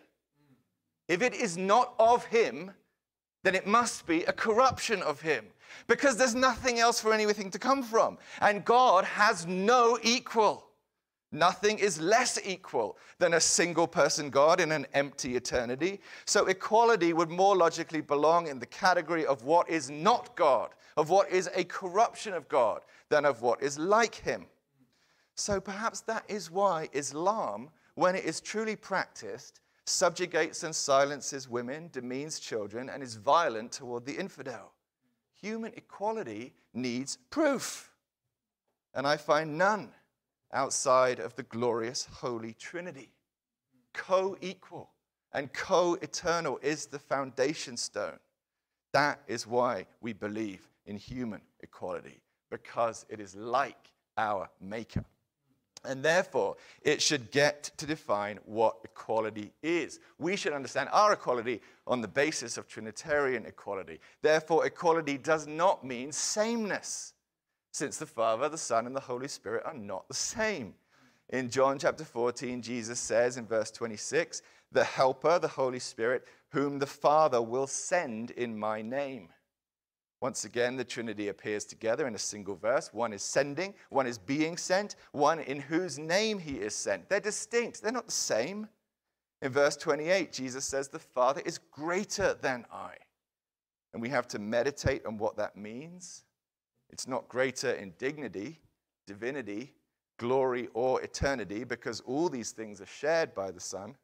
If 1.08 1.22
it 1.22 1.34
is 1.34 1.56
not 1.56 1.94
of 1.98 2.24
Him, 2.26 2.72
then 3.44 3.54
it 3.54 3.66
must 3.66 4.06
be 4.06 4.24
a 4.24 4.32
corruption 4.32 5.02
of 5.02 5.20
Him 5.20 5.46
because 5.86 6.16
there's 6.16 6.34
nothing 6.34 6.78
else 6.80 7.00
for 7.00 7.12
anything 7.12 7.50
to 7.52 7.58
come 7.58 7.82
from. 7.82 8.18
And 8.40 8.64
God 8.64 9.04
has 9.04 9.46
no 9.46 9.98
equal. 10.02 10.66
Nothing 11.34 11.80
is 11.80 12.00
less 12.00 12.38
equal 12.44 12.96
than 13.18 13.34
a 13.34 13.40
single 13.40 13.88
person 13.88 14.30
God 14.30 14.60
in 14.60 14.70
an 14.70 14.86
empty 14.94 15.34
eternity. 15.34 16.00
So 16.26 16.46
equality 16.46 17.12
would 17.12 17.28
more 17.28 17.56
logically 17.56 18.00
belong 18.00 18.46
in 18.46 18.60
the 18.60 18.66
category 18.66 19.26
of 19.26 19.42
what 19.42 19.68
is 19.68 19.90
not 19.90 20.36
God, 20.36 20.70
of 20.96 21.10
what 21.10 21.28
is 21.32 21.50
a 21.56 21.64
corruption 21.64 22.34
of 22.34 22.48
God, 22.48 22.82
than 23.08 23.24
of 23.24 23.42
what 23.42 23.60
is 23.60 23.76
like 23.80 24.14
Him. 24.14 24.46
So 25.34 25.60
perhaps 25.60 26.02
that 26.02 26.22
is 26.28 26.52
why 26.52 26.88
Islam, 26.92 27.68
when 27.96 28.14
it 28.14 28.24
is 28.24 28.40
truly 28.40 28.76
practiced, 28.76 29.58
subjugates 29.86 30.62
and 30.62 30.74
silences 30.74 31.48
women, 31.48 31.88
demeans 31.90 32.38
children, 32.38 32.88
and 32.88 33.02
is 33.02 33.16
violent 33.16 33.72
toward 33.72 34.06
the 34.06 34.16
infidel. 34.16 34.70
Human 35.40 35.72
equality 35.76 36.54
needs 36.72 37.18
proof. 37.30 37.90
And 38.94 39.04
I 39.04 39.16
find 39.16 39.58
none 39.58 39.90
outside 40.54 41.18
of 41.18 41.34
the 41.34 41.42
glorious 41.42 42.08
Holy 42.10 42.54
Trinity. 42.54 43.10
Co 43.92 44.36
equal 44.40 44.90
and 45.32 45.52
co 45.52 45.94
eternal 45.94 46.58
is 46.62 46.86
the 46.86 46.98
foundation 46.98 47.76
stone. 47.76 48.18
That 48.92 49.20
is 49.26 49.46
why 49.46 49.86
we 50.00 50.12
believe 50.12 50.68
in 50.86 50.96
human 50.96 51.40
equality, 51.60 52.20
because 52.50 53.04
it 53.08 53.20
is 53.20 53.34
like 53.34 53.90
our 54.16 54.48
Maker. 54.60 55.04
And 55.84 56.02
therefore, 56.02 56.56
it 56.82 57.02
should 57.02 57.30
get 57.30 57.70
to 57.76 57.86
define 57.86 58.38
what 58.46 58.76
equality 58.84 59.52
is. 59.62 60.00
We 60.18 60.36
should 60.36 60.52
understand 60.52 60.88
our 60.92 61.12
equality 61.12 61.60
on 61.86 62.00
the 62.00 62.08
basis 62.08 62.56
of 62.56 62.66
Trinitarian 62.66 63.44
equality. 63.44 64.00
Therefore, 64.22 64.64
equality 64.64 65.18
does 65.18 65.46
not 65.46 65.84
mean 65.84 66.10
sameness, 66.10 67.13
since 67.74 67.96
the 67.96 68.06
Father, 68.06 68.48
the 68.48 68.56
Son, 68.56 68.86
and 68.86 68.94
the 68.94 69.00
Holy 69.00 69.26
Spirit 69.26 69.64
are 69.66 69.74
not 69.74 70.06
the 70.06 70.14
same. 70.14 70.74
In 71.30 71.50
John 71.50 71.76
chapter 71.76 72.04
14, 72.04 72.62
Jesus 72.62 73.00
says 73.00 73.36
in 73.36 73.46
verse 73.46 73.72
26, 73.72 74.42
The 74.70 74.84
Helper, 74.84 75.40
the 75.40 75.48
Holy 75.48 75.80
Spirit, 75.80 76.24
whom 76.50 76.78
the 76.78 76.86
Father 76.86 77.42
will 77.42 77.66
send 77.66 78.30
in 78.30 78.56
my 78.56 78.80
name. 78.80 79.28
Once 80.20 80.44
again, 80.44 80.76
the 80.76 80.84
Trinity 80.84 81.28
appears 81.28 81.64
together 81.64 82.06
in 82.06 82.14
a 82.14 82.18
single 82.18 82.54
verse. 82.54 82.90
One 82.92 83.12
is 83.12 83.24
sending, 83.24 83.74
one 83.90 84.06
is 84.06 84.18
being 84.18 84.56
sent, 84.56 84.94
one 85.10 85.40
in 85.40 85.58
whose 85.58 85.98
name 85.98 86.38
he 86.38 86.58
is 86.58 86.76
sent. 86.76 87.08
They're 87.08 87.18
distinct, 87.18 87.82
they're 87.82 87.90
not 87.90 88.06
the 88.06 88.12
same. 88.12 88.68
In 89.42 89.50
verse 89.50 89.76
28, 89.76 90.32
Jesus 90.32 90.64
says, 90.64 90.86
The 90.86 91.00
Father 91.00 91.42
is 91.44 91.58
greater 91.72 92.34
than 92.40 92.66
I. 92.72 92.94
And 93.92 94.00
we 94.00 94.10
have 94.10 94.28
to 94.28 94.38
meditate 94.38 95.04
on 95.06 95.18
what 95.18 95.36
that 95.38 95.56
means. 95.56 96.22
It's 96.90 97.08
not 97.08 97.28
greater 97.28 97.72
in 97.72 97.94
dignity, 97.98 98.60
divinity, 99.06 99.74
glory, 100.18 100.68
or 100.74 101.02
eternity, 101.02 101.64
because 101.64 102.00
all 102.00 102.28
these 102.28 102.52
things 102.52 102.80
are 102.80 102.86
shared 102.86 103.34
by 103.34 103.50
the 103.50 103.60
Son. 103.60 103.96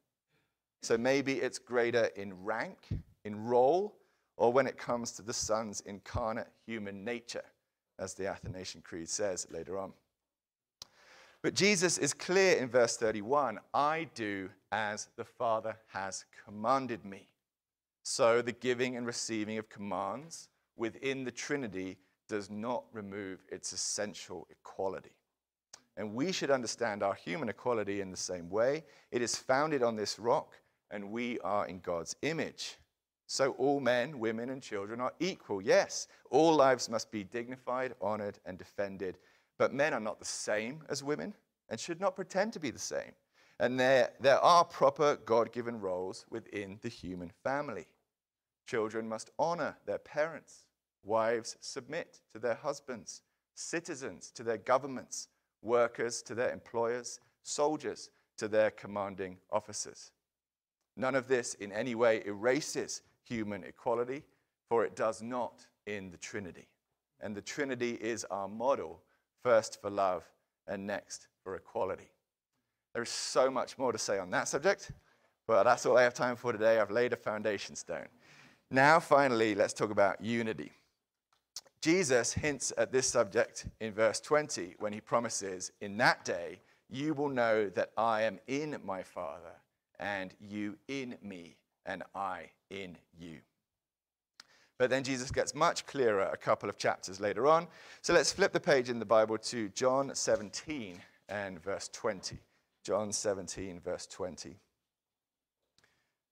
So 0.81 0.97
maybe 0.97 1.33
it's 1.33 1.59
greater 1.59 2.05
in 2.15 2.43
rank, 2.43 2.89
in 3.23 3.45
role, 3.45 3.95
or 4.37 4.51
when 4.51 4.67
it 4.67 4.77
comes 4.77 5.11
to 5.13 5.21
the 5.21 5.33
Son's 5.33 5.81
incarnate 5.81 6.47
human 6.65 7.05
nature, 7.05 7.45
as 7.99 8.13
the 8.13 8.27
Athanasian 8.27 8.81
Creed 8.81 9.07
says 9.07 9.47
later 9.51 9.77
on. 9.77 9.93
But 11.43 11.55
Jesus 11.55 11.97
is 11.97 12.13
clear 12.13 12.57
in 12.57 12.69
verse 12.69 12.97
31 12.97 13.59
I 13.73 14.07
do 14.13 14.49
as 14.71 15.09
the 15.15 15.25
Father 15.25 15.75
has 15.87 16.25
commanded 16.45 17.03
me. 17.03 17.27
So 18.03 18.41
the 18.41 18.51
giving 18.51 18.95
and 18.95 19.05
receiving 19.05 19.57
of 19.57 19.69
commands 19.69 20.49
within 20.75 21.23
the 21.23 21.31
Trinity 21.31 21.97
does 22.31 22.49
not 22.49 22.85
remove 22.93 23.43
its 23.49 23.73
essential 23.73 24.47
equality. 24.49 25.11
And 25.97 26.15
we 26.15 26.31
should 26.31 26.49
understand 26.49 27.03
our 27.03 27.13
human 27.13 27.49
equality 27.49 27.99
in 27.99 28.09
the 28.09 28.15
same 28.15 28.49
way. 28.49 28.85
It 29.11 29.21
is 29.21 29.35
founded 29.35 29.83
on 29.83 29.97
this 29.97 30.17
rock, 30.17 30.53
and 30.91 31.11
we 31.11 31.39
are 31.41 31.67
in 31.67 31.81
God's 31.81 32.15
image. 32.21 32.77
So 33.27 33.51
all 33.57 33.81
men, 33.81 34.17
women, 34.17 34.49
and 34.49 34.61
children 34.61 35.01
are 35.01 35.11
equal. 35.19 35.61
Yes, 35.61 36.07
all 36.29 36.55
lives 36.55 36.87
must 36.87 37.11
be 37.11 37.25
dignified, 37.25 37.95
honored, 37.99 38.39
and 38.45 38.57
defended. 38.57 39.17
But 39.57 39.73
men 39.73 39.93
are 39.93 39.99
not 39.99 40.19
the 40.19 40.25
same 40.25 40.83
as 40.87 41.03
women 41.03 41.33
and 41.67 41.77
should 41.77 41.99
not 41.99 42.15
pretend 42.15 42.53
to 42.53 42.61
be 42.61 42.71
the 42.71 42.79
same. 42.79 43.11
And 43.59 43.77
there, 43.77 44.11
there 44.21 44.39
are 44.39 44.63
proper 44.63 45.17
God 45.25 45.51
given 45.51 45.81
roles 45.81 46.25
within 46.29 46.79
the 46.81 46.87
human 46.87 47.29
family. 47.43 47.87
Children 48.67 49.09
must 49.09 49.31
honor 49.37 49.75
their 49.85 49.99
parents, 49.99 50.63
wives 51.03 51.57
submit 51.59 52.21
to 52.33 52.39
their 52.39 52.55
husbands, 52.55 53.21
citizens 53.55 54.31
to 54.31 54.43
their 54.43 54.57
governments, 54.57 55.27
workers 55.61 56.21
to 56.23 56.35
their 56.35 56.51
employers, 56.51 57.19
soldiers 57.43 58.09
to 58.37 58.47
their 58.47 58.71
commanding 58.71 59.37
officers. 59.51 60.11
None 60.97 61.15
of 61.15 61.27
this 61.27 61.53
in 61.55 61.71
any 61.71 61.95
way 61.95 62.21
erases 62.25 63.01
human 63.23 63.63
equality, 63.63 64.23
for 64.69 64.83
it 64.83 64.95
does 64.95 65.21
not 65.21 65.65
in 65.85 66.11
the 66.11 66.17
Trinity. 66.17 66.67
And 67.21 67.35
the 67.35 67.41
Trinity 67.41 67.91
is 67.91 68.25
our 68.25 68.47
model, 68.47 69.01
first 69.43 69.81
for 69.81 69.89
love 69.89 70.23
and 70.67 70.85
next 70.85 71.27
for 71.43 71.55
equality. 71.55 72.11
There 72.93 73.03
is 73.03 73.09
so 73.09 73.49
much 73.49 73.77
more 73.77 73.91
to 73.91 73.97
say 73.97 74.19
on 74.19 74.31
that 74.31 74.47
subject, 74.47 74.91
but 75.47 75.63
that's 75.63 75.85
all 75.85 75.97
I 75.97 76.03
have 76.03 76.13
time 76.13 76.35
for 76.35 76.51
today. 76.51 76.79
I've 76.79 76.91
laid 76.91 77.13
a 77.13 77.17
foundation 77.17 77.75
stone. 77.75 78.07
Now, 78.69 78.99
finally, 78.99 79.55
let's 79.55 79.73
talk 79.73 79.91
about 79.91 80.21
unity. 80.23 80.71
Jesus 81.81 82.33
hints 82.33 82.71
at 82.77 82.91
this 82.91 83.07
subject 83.07 83.65
in 83.79 83.91
verse 83.91 84.19
20 84.19 84.75
when 84.77 84.93
he 84.93 85.01
promises, 85.01 85.71
In 85.81 85.97
that 85.97 86.23
day, 86.23 86.59
you 86.89 87.15
will 87.15 87.29
know 87.29 87.69
that 87.69 87.91
I 87.97 88.21
am 88.23 88.39
in 88.47 88.79
my 88.85 89.01
Father, 89.01 89.55
and 89.99 90.33
you 90.39 90.77
in 90.87 91.17
me, 91.23 91.57
and 91.85 92.03
I 92.13 92.51
in 92.69 92.97
you. 93.19 93.37
But 94.77 94.89
then 94.91 95.03
Jesus 95.03 95.31
gets 95.31 95.55
much 95.55 95.85
clearer 95.87 96.29
a 96.31 96.37
couple 96.37 96.69
of 96.69 96.77
chapters 96.77 97.19
later 97.19 97.47
on. 97.47 97.67
So 98.01 98.13
let's 98.13 98.33
flip 98.33 98.51
the 98.51 98.59
page 98.59 98.89
in 98.89 98.99
the 98.99 99.05
Bible 99.05 99.37
to 99.37 99.69
John 99.69 100.13
17 100.13 100.99
and 101.29 101.63
verse 101.63 101.87
20. 101.93 102.37
John 102.83 103.11
17, 103.11 103.79
verse 103.79 104.07
20. 104.07 104.55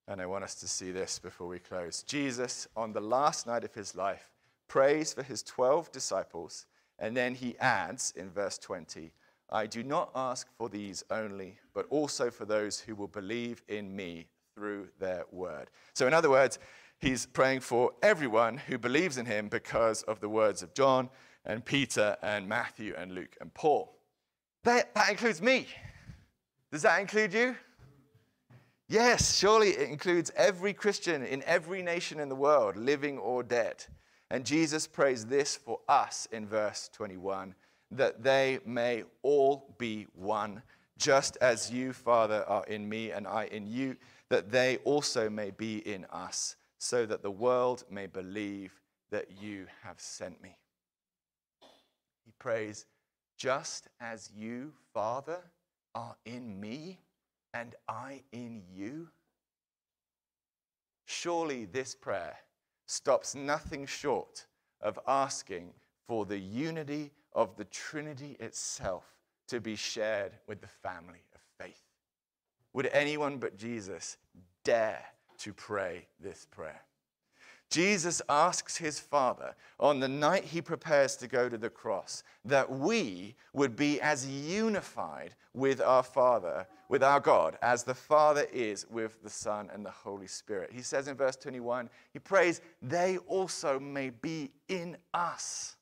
And 0.07 0.19
I 0.19 0.25
want 0.25 0.43
us 0.43 0.55
to 0.55 0.67
see 0.67 0.91
this 0.91 1.19
before 1.19 1.47
we 1.47 1.59
close. 1.59 2.03
Jesus, 2.03 2.67
on 2.75 2.91
the 2.91 3.01
last 3.01 3.45
night 3.45 3.63
of 3.63 3.73
his 3.75 3.95
life, 3.95 4.31
prays 4.69 5.11
for 5.11 5.23
his 5.23 5.43
12 5.43 5.91
disciples, 5.91 6.65
and 6.97 7.17
then 7.17 7.35
he 7.35 7.57
adds 7.59 8.13
in 8.15 8.29
verse 8.29 8.57
20, 8.57 9.11
I 9.49 9.65
do 9.65 9.83
not 9.83 10.11
ask 10.15 10.47
for 10.57 10.69
these 10.69 11.03
only, 11.09 11.59
but 11.73 11.87
also 11.89 12.29
for 12.29 12.45
those 12.45 12.79
who 12.79 12.95
will 12.95 13.07
believe 13.07 13.63
in 13.67 13.93
me 13.93 14.27
through 14.55 14.89
their 14.99 15.25
word. 15.31 15.69
So, 15.93 16.05
in 16.07 16.13
other 16.13 16.29
words, 16.29 16.59
he's 16.99 17.25
praying 17.25 17.61
for 17.61 17.91
everyone 18.03 18.57
who 18.57 18.77
believes 18.77 19.17
in 19.17 19.25
him 19.25 19.49
because 19.49 20.03
of 20.03 20.19
the 20.19 20.29
words 20.29 20.61
of 20.61 20.73
John 20.73 21.09
and 21.45 21.65
Peter 21.65 22.15
and 22.21 22.47
Matthew 22.47 22.93
and 22.95 23.13
Luke 23.13 23.35
and 23.41 23.53
Paul. 23.53 23.97
That, 24.63 24.93
that 24.93 25.09
includes 25.09 25.41
me. 25.41 25.67
Does 26.71 26.83
that 26.83 26.99
include 27.01 27.33
you? 27.33 27.55
Yes, 28.87 29.37
surely 29.37 29.69
it 29.69 29.89
includes 29.89 30.31
every 30.35 30.73
Christian 30.73 31.23
in 31.23 31.43
every 31.43 31.81
nation 31.81 32.19
in 32.19 32.29
the 32.29 32.35
world, 32.35 32.75
living 32.75 33.17
or 33.17 33.43
dead. 33.43 33.85
And 34.31 34.45
Jesus 34.45 34.87
prays 34.87 35.25
this 35.25 35.55
for 35.55 35.79
us 35.87 36.27
in 36.31 36.45
verse 36.45 36.89
21 36.93 37.55
that 37.91 38.23
they 38.23 38.59
may 38.65 39.03
all 39.23 39.75
be 39.79 40.05
one, 40.13 40.61
just 40.97 41.37
as 41.41 41.71
you, 41.71 41.91
Father, 41.91 42.45
are 42.47 42.63
in 42.65 42.87
me 42.87 43.11
and 43.11 43.27
I 43.27 43.45
in 43.45 43.65
you 43.65 43.97
that 44.29 44.51
they 44.51 44.77
also 44.83 45.29
may 45.29 45.49
be 45.49 45.77
in 45.77 46.05
us, 46.11 46.55
so 46.77 47.05
that 47.05 47.23
the 47.23 47.31
world 47.31 47.83
may 47.89 48.05
believe 48.05 48.79
that 49.09 49.41
you 49.41 49.65
have 49.81 49.99
sent 49.99 50.41
me. 50.41 50.55
He 52.25 52.31
prays, 52.37 52.85
just 53.37 53.87
as 53.99 54.29
you, 54.37 54.71
Father, 54.93 55.39
are 55.95 56.15
in 56.25 56.59
me 56.59 56.99
and 57.55 57.73
I 57.87 58.21
in 58.31 58.61
you. 58.71 59.07
Surely 61.05 61.65
this 61.65 61.95
prayer 61.95 62.37
stops 62.89 63.35
nothing 63.35 63.85
short 63.85 64.47
of 64.81 64.97
asking 65.07 65.71
for 66.07 66.25
the 66.25 66.39
unity 66.39 67.11
of 67.33 67.55
the 67.55 67.65
Trinity 67.65 68.35
itself 68.39 69.05
to 69.47 69.61
be 69.61 69.75
shared 69.75 70.31
with 70.47 70.59
the 70.59 70.67
family 70.67 71.21
of 71.35 71.41
faith. 71.63 71.83
Would 72.73 72.87
anyone 72.87 73.37
but 73.37 73.57
Jesus 73.57 74.17
dare 74.63 75.05
to 75.37 75.53
pray 75.53 76.07
this 76.19 76.47
prayer? 76.49 76.81
Jesus 77.69 78.21
asks 78.27 78.77
his 78.77 78.99
Father 78.99 79.55
on 79.79 79.99
the 79.99 80.07
night 80.07 80.43
he 80.43 80.61
prepares 80.61 81.15
to 81.17 81.27
go 81.27 81.47
to 81.47 81.57
the 81.57 81.69
cross 81.69 82.23
that 82.43 82.69
we 82.69 83.35
would 83.53 83.75
be 83.75 84.01
as 84.01 84.27
unified 84.27 85.35
with 85.53 85.79
our 85.81 86.03
Father, 86.03 86.65
with 86.87 87.03
our 87.03 87.19
God, 87.19 87.57
as 87.61 87.83
the 87.83 87.93
Father 87.93 88.47
is 88.51 88.87
with 88.89 89.21
the 89.21 89.29
Son 89.29 89.69
and 89.73 89.85
the 89.85 89.91
Holy 89.91 90.27
Spirit. 90.27 90.71
He 90.73 90.81
says 90.81 91.07
in 91.07 91.15
verse 91.15 91.35
21, 91.35 91.89
he 92.11 92.19
prays, 92.19 92.61
they 92.81 93.17
also 93.27 93.79
may 93.79 94.09
be 94.09 94.51
in 94.67 94.97
us 95.13 95.75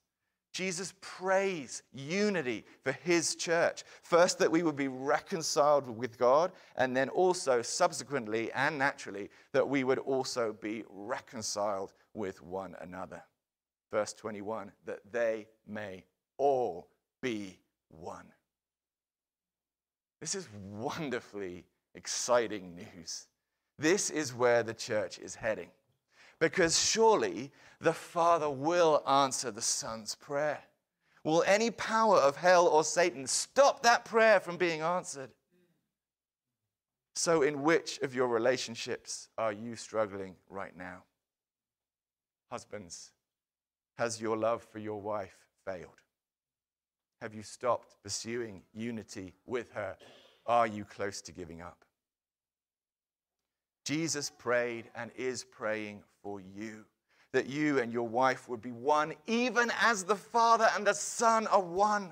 Jesus 0.57 0.95
prays 1.01 1.83
unity 1.93 2.65
for 2.83 2.91
his 2.91 3.35
church. 3.35 3.83
First, 4.01 4.39
that 4.39 4.49
we 4.49 4.63
would 4.63 4.75
be 4.75 4.87
reconciled 4.87 5.87
with 5.87 6.17
God, 6.17 6.51
and 6.77 6.97
then 6.97 7.09
also, 7.09 7.61
subsequently 7.61 8.51
and 8.53 8.75
naturally, 8.75 9.29
that 9.51 9.69
we 9.69 9.83
would 9.83 9.99
also 9.99 10.53
be 10.59 10.83
reconciled 10.89 11.93
with 12.15 12.41
one 12.41 12.75
another. 12.81 13.21
Verse 13.91 14.15
21 14.15 14.71
that 14.87 15.01
they 15.11 15.45
may 15.67 16.03
all 16.39 16.87
be 17.21 17.59
one. 17.89 18.25
This 20.19 20.33
is 20.33 20.49
wonderfully 20.71 21.65
exciting 21.93 22.75
news. 22.75 23.27
This 23.77 24.09
is 24.09 24.33
where 24.33 24.63
the 24.63 24.73
church 24.73 25.19
is 25.19 25.35
heading. 25.35 25.69
Because 26.39 26.79
surely 26.79 27.51
the 27.79 27.93
Father 27.93 28.49
will 28.49 29.03
answer 29.07 29.51
the 29.51 29.61
Son's 29.61 30.15
prayer. 30.15 30.59
Will 31.23 31.43
any 31.45 31.71
power 31.71 32.17
of 32.17 32.37
hell 32.37 32.67
or 32.67 32.83
Satan 32.83 33.27
stop 33.27 33.83
that 33.83 34.05
prayer 34.05 34.39
from 34.39 34.57
being 34.57 34.81
answered? 34.81 35.29
So, 37.15 37.41
in 37.41 37.63
which 37.63 37.99
of 37.99 38.13
your 38.13 38.27
relationships 38.27 39.29
are 39.37 39.51
you 39.51 39.75
struggling 39.75 40.35
right 40.49 40.77
now? 40.77 41.03
Husbands, 42.51 43.11
has 43.97 44.21
your 44.21 44.37
love 44.37 44.63
for 44.71 44.79
your 44.79 45.01
wife 45.01 45.35
failed? 45.65 45.99
Have 47.21 47.33
you 47.33 47.41
stopped 47.41 47.95
pursuing 48.03 48.61
unity 48.73 49.33
with 49.47 49.71
her? 49.71 49.97
Are 50.45 50.67
you 50.67 50.85
close 50.85 51.19
to 51.21 51.31
giving 51.31 51.61
up? 51.61 51.83
Jesus 53.87 54.29
prayed 54.37 54.89
and 54.95 55.11
is 55.15 55.45
praying 55.45 56.03
for 56.21 56.41
you 56.41 56.83
that 57.31 57.47
you 57.47 57.79
and 57.79 57.93
your 57.93 58.05
wife 58.05 58.49
would 58.49 58.61
be 58.61 58.73
one, 58.73 59.13
even 59.27 59.71
as 59.81 60.03
the 60.03 60.13
Father 60.13 60.67
and 60.75 60.85
the 60.85 60.93
Son 60.93 61.47
are 61.47 61.61
one. 61.61 62.11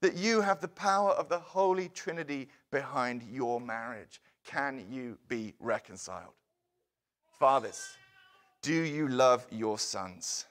That 0.00 0.16
you 0.16 0.40
have 0.40 0.62
the 0.62 0.68
power 0.68 1.10
of 1.10 1.28
the 1.28 1.38
Holy 1.38 1.90
Trinity 1.90 2.48
behind 2.70 3.24
your 3.30 3.60
marriage. 3.60 4.22
Can 4.46 4.86
you 4.90 5.18
be 5.28 5.52
reconciled? 5.60 6.32
Fathers, 7.38 7.90
do 8.62 8.72
you 8.72 9.06
love 9.06 9.46
your 9.50 9.78
sons? 9.78 10.46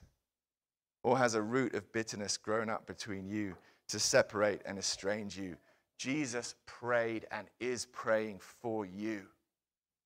Or 1.01 1.17
has 1.17 1.33
a 1.33 1.41
root 1.41 1.73
of 1.73 1.91
bitterness 1.91 2.37
grown 2.37 2.69
up 2.69 2.85
between 2.85 3.27
you 3.27 3.55
to 3.87 3.97
separate 3.97 4.61
and 4.67 4.77
estrange 4.77 5.39
you? 5.39 5.57
Jesus 5.97 6.53
prayed 6.67 7.25
and 7.31 7.47
is 7.59 7.87
praying 7.87 8.37
for 8.37 8.85
you 8.85 9.23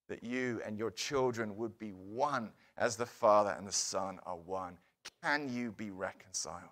that 0.08 0.24
you 0.24 0.62
and 0.66 0.78
your 0.78 0.92
children 0.92 1.56
would 1.58 1.78
be 1.78 1.90
one 1.90 2.52
as 2.78 2.96
the 2.96 3.06
Father 3.06 3.56
and 3.58 3.68
the 3.68 3.72
Son 3.72 4.20
are 4.26 4.38
one. 4.38 4.78
Can 5.24 5.52
you 5.54 5.72
be 5.72 5.92
reconciled? 5.92 6.70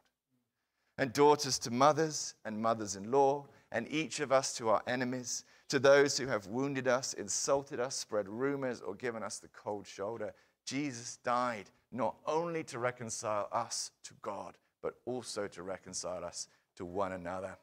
And 0.97 1.11
daughters 1.11 1.57
to 1.59 1.71
mothers 1.71 2.35
and 2.45 2.61
mothers 2.61 2.95
in 2.95 3.11
law, 3.11 3.45
and 3.71 3.87
each 3.91 4.19
of 4.19 4.31
us 4.31 4.55
to 4.57 4.69
our 4.69 4.83
enemies, 4.85 5.45
to 5.69 5.79
those 5.79 6.17
who 6.17 6.27
have 6.27 6.45
wounded 6.47 6.87
us, 6.87 7.13
insulted 7.13 7.79
us, 7.79 7.95
spread 7.95 8.29
rumors, 8.29 8.81
or 8.81 8.93
given 8.93 9.23
us 9.23 9.39
the 9.39 9.47
cold 9.47 9.87
shoulder. 9.87 10.33
Jesus 10.65 11.17
died 11.23 11.71
not 11.91 12.15
only 12.27 12.63
to 12.65 12.79
reconcile 12.79 13.47
us 13.51 13.91
to 14.03 14.13
God, 14.21 14.55
but 14.81 14.95
also 15.05 15.47
to 15.47 15.63
reconcile 15.63 16.23
us 16.23 16.47
to 16.75 16.85
one 16.85 17.13
another. 17.13 17.57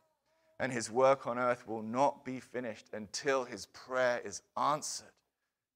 And 0.59 0.73
his 0.73 0.91
work 0.91 1.27
on 1.27 1.39
earth 1.39 1.67
will 1.67 1.83
not 1.83 2.25
be 2.25 2.41
finished 2.41 2.89
until 2.93 3.45
his 3.45 3.67
prayer 3.67 4.21
is 4.25 4.43
answered 4.57 5.13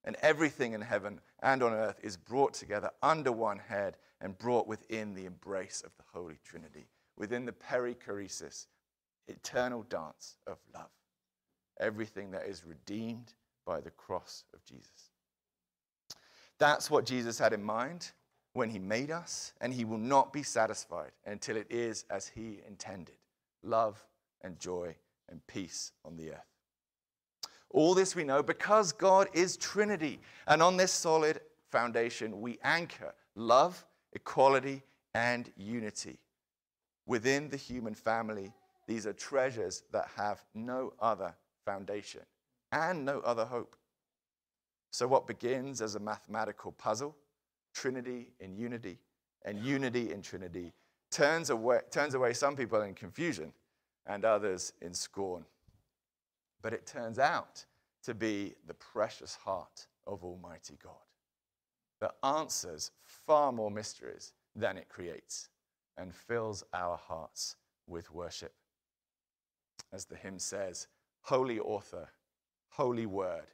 and 0.05 0.17
everything 0.23 0.73
in 0.73 0.81
heaven 0.81 1.21
and 1.43 1.63
on 1.63 1.73
earth 1.73 1.99
is 2.03 2.17
brought 2.17 2.55
together 2.55 2.91
under 3.03 3.33
one 3.33 3.59
head 3.59 3.97
and 4.21 4.39
brought 4.39 4.67
within 4.67 5.15
the 5.15 5.27
embrace 5.27 5.83
of 5.85 5.93
the 5.97 6.05
Holy 6.13 6.39
Trinity, 6.45 6.87
within 7.17 7.45
the 7.45 7.53
perichoresis, 7.53 8.67
eternal 9.29 9.83
dance 9.85 10.37
of 10.47 10.59
love. 10.75 10.91
Everything 11.81 12.31
that 12.31 12.47
is 12.47 12.65
redeemed 12.65 13.35
by 13.67 13.81
the 13.81 13.91
cross 13.91 14.45
of 14.53 14.65
Jesus. 14.65 15.11
That's 16.59 16.91
what 16.91 17.07
Jesus 17.07 17.39
had 17.39 17.53
in 17.53 17.63
mind 17.63 18.13
when 18.53 18.71
he 18.71 18.79
made 18.79 19.11
us, 19.11 19.53
and 19.61 19.75
he 19.75 19.85
will 19.85 19.99
not 19.99 20.33
be 20.33 20.45
satisfied 20.45 21.11
until 21.27 21.57
it 21.57 21.67
is 21.71 22.05
as 22.11 22.29
he 22.29 22.61
intended 22.69 23.17
love 23.65 24.05
and 24.43 24.61
joy 24.61 24.95
and 25.29 25.45
peace 25.47 25.93
on 26.05 26.17
the 26.17 26.31
earth. 26.31 26.54
All 27.75 27.93
this 27.93 28.15
we 28.15 28.23
know 28.23 28.41
because 28.41 28.93
God 28.93 29.29
is 29.33 29.57
Trinity. 29.57 30.21
And 30.47 30.63
on 30.63 30.77
this 30.77 30.93
solid 30.93 31.41
foundation, 31.73 32.41
we 32.41 32.59
anchor 32.63 33.13
love, 33.35 33.85
equality, 34.13 34.81
and 35.13 35.51
unity. 35.57 36.21
Within 37.05 37.51
the 37.51 37.57
human 37.57 37.95
family, 37.95 38.53
these 38.87 39.09
are 39.09 39.13
treasures 39.13 39.83
that 39.93 40.09
have 40.17 40.45
no 40.55 40.93
other 41.01 41.35
foundation 41.65 42.21
and 42.71 43.05
no 43.05 43.19
other 43.21 43.45
hope. 43.45 43.75
So, 44.93 45.09
what 45.09 45.27
begins 45.27 45.83
as 45.83 45.97
a 45.97 46.01
mathematical 46.01 46.71
puzzle, 46.71 47.17
Trinity 47.75 48.29
in 48.39 48.55
unity, 48.55 48.99
and 49.45 49.59
unity 49.59 50.13
in 50.13 50.23
Trinity, 50.23 50.73
turns 51.11 51.51
away, 51.51 51.81
turns 51.91 52.15
away 52.15 52.35
some 52.35 52.55
people 52.55 52.83
in 52.83 52.95
confusion 52.95 53.53
and 54.07 54.25
others 54.25 54.73
in 54.81 54.95
scorn. 54.95 55.45
But 56.65 56.73
it 56.73 56.87
turns 56.87 57.19
out 57.19 57.63
to 58.05 58.15
be 58.15 58.55
the 58.67 58.73
precious 58.73 59.35
heart 59.35 59.87
of 60.07 60.25
Almighty 60.25 60.79
God 60.83 60.95
that 62.01 62.17
answers 62.25 62.91
far 63.03 63.53
more 63.53 63.71
mysteries 63.71 64.33
than 64.57 64.79
it 64.79 64.89
creates 64.89 65.51
and 65.99 66.15
fills 66.15 66.65
our 66.73 66.97
hearts 66.97 67.57
with 67.87 68.11
worship. 68.11 68.55
As 69.93 70.07
the 70.07 70.17
hymn 70.17 70.39
says, 70.39 70.87
Holy 71.21 71.61
Author, 71.61 72.09
Holy 72.71 73.05
Word, 73.05 73.53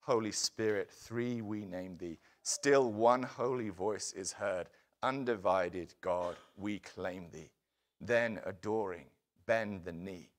Holy 0.00 0.32
Spirit, 0.32 0.90
three 0.90 1.42
we 1.42 1.64
name 1.64 1.96
thee. 1.96 2.18
Still 2.42 2.90
one 2.90 3.22
holy 3.22 3.68
voice 3.68 4.12
is 4.14 4.32
heard. 4.32 4.66
Undivided 5.04 5.94
God, 6.00 6.34
we 6.56 6.80
claim 6.80 7.28
thee. 7.32 7.52
Then, 8.00 8.40
adoring, 8.44 9.06
bend 9.46 9.84
the 9.84 9.92
knee 9.92 10.30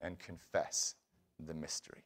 and 0.00 0.18
confess 0.18 0.94
the 1.46 1.54
mystery. 1.54 2.04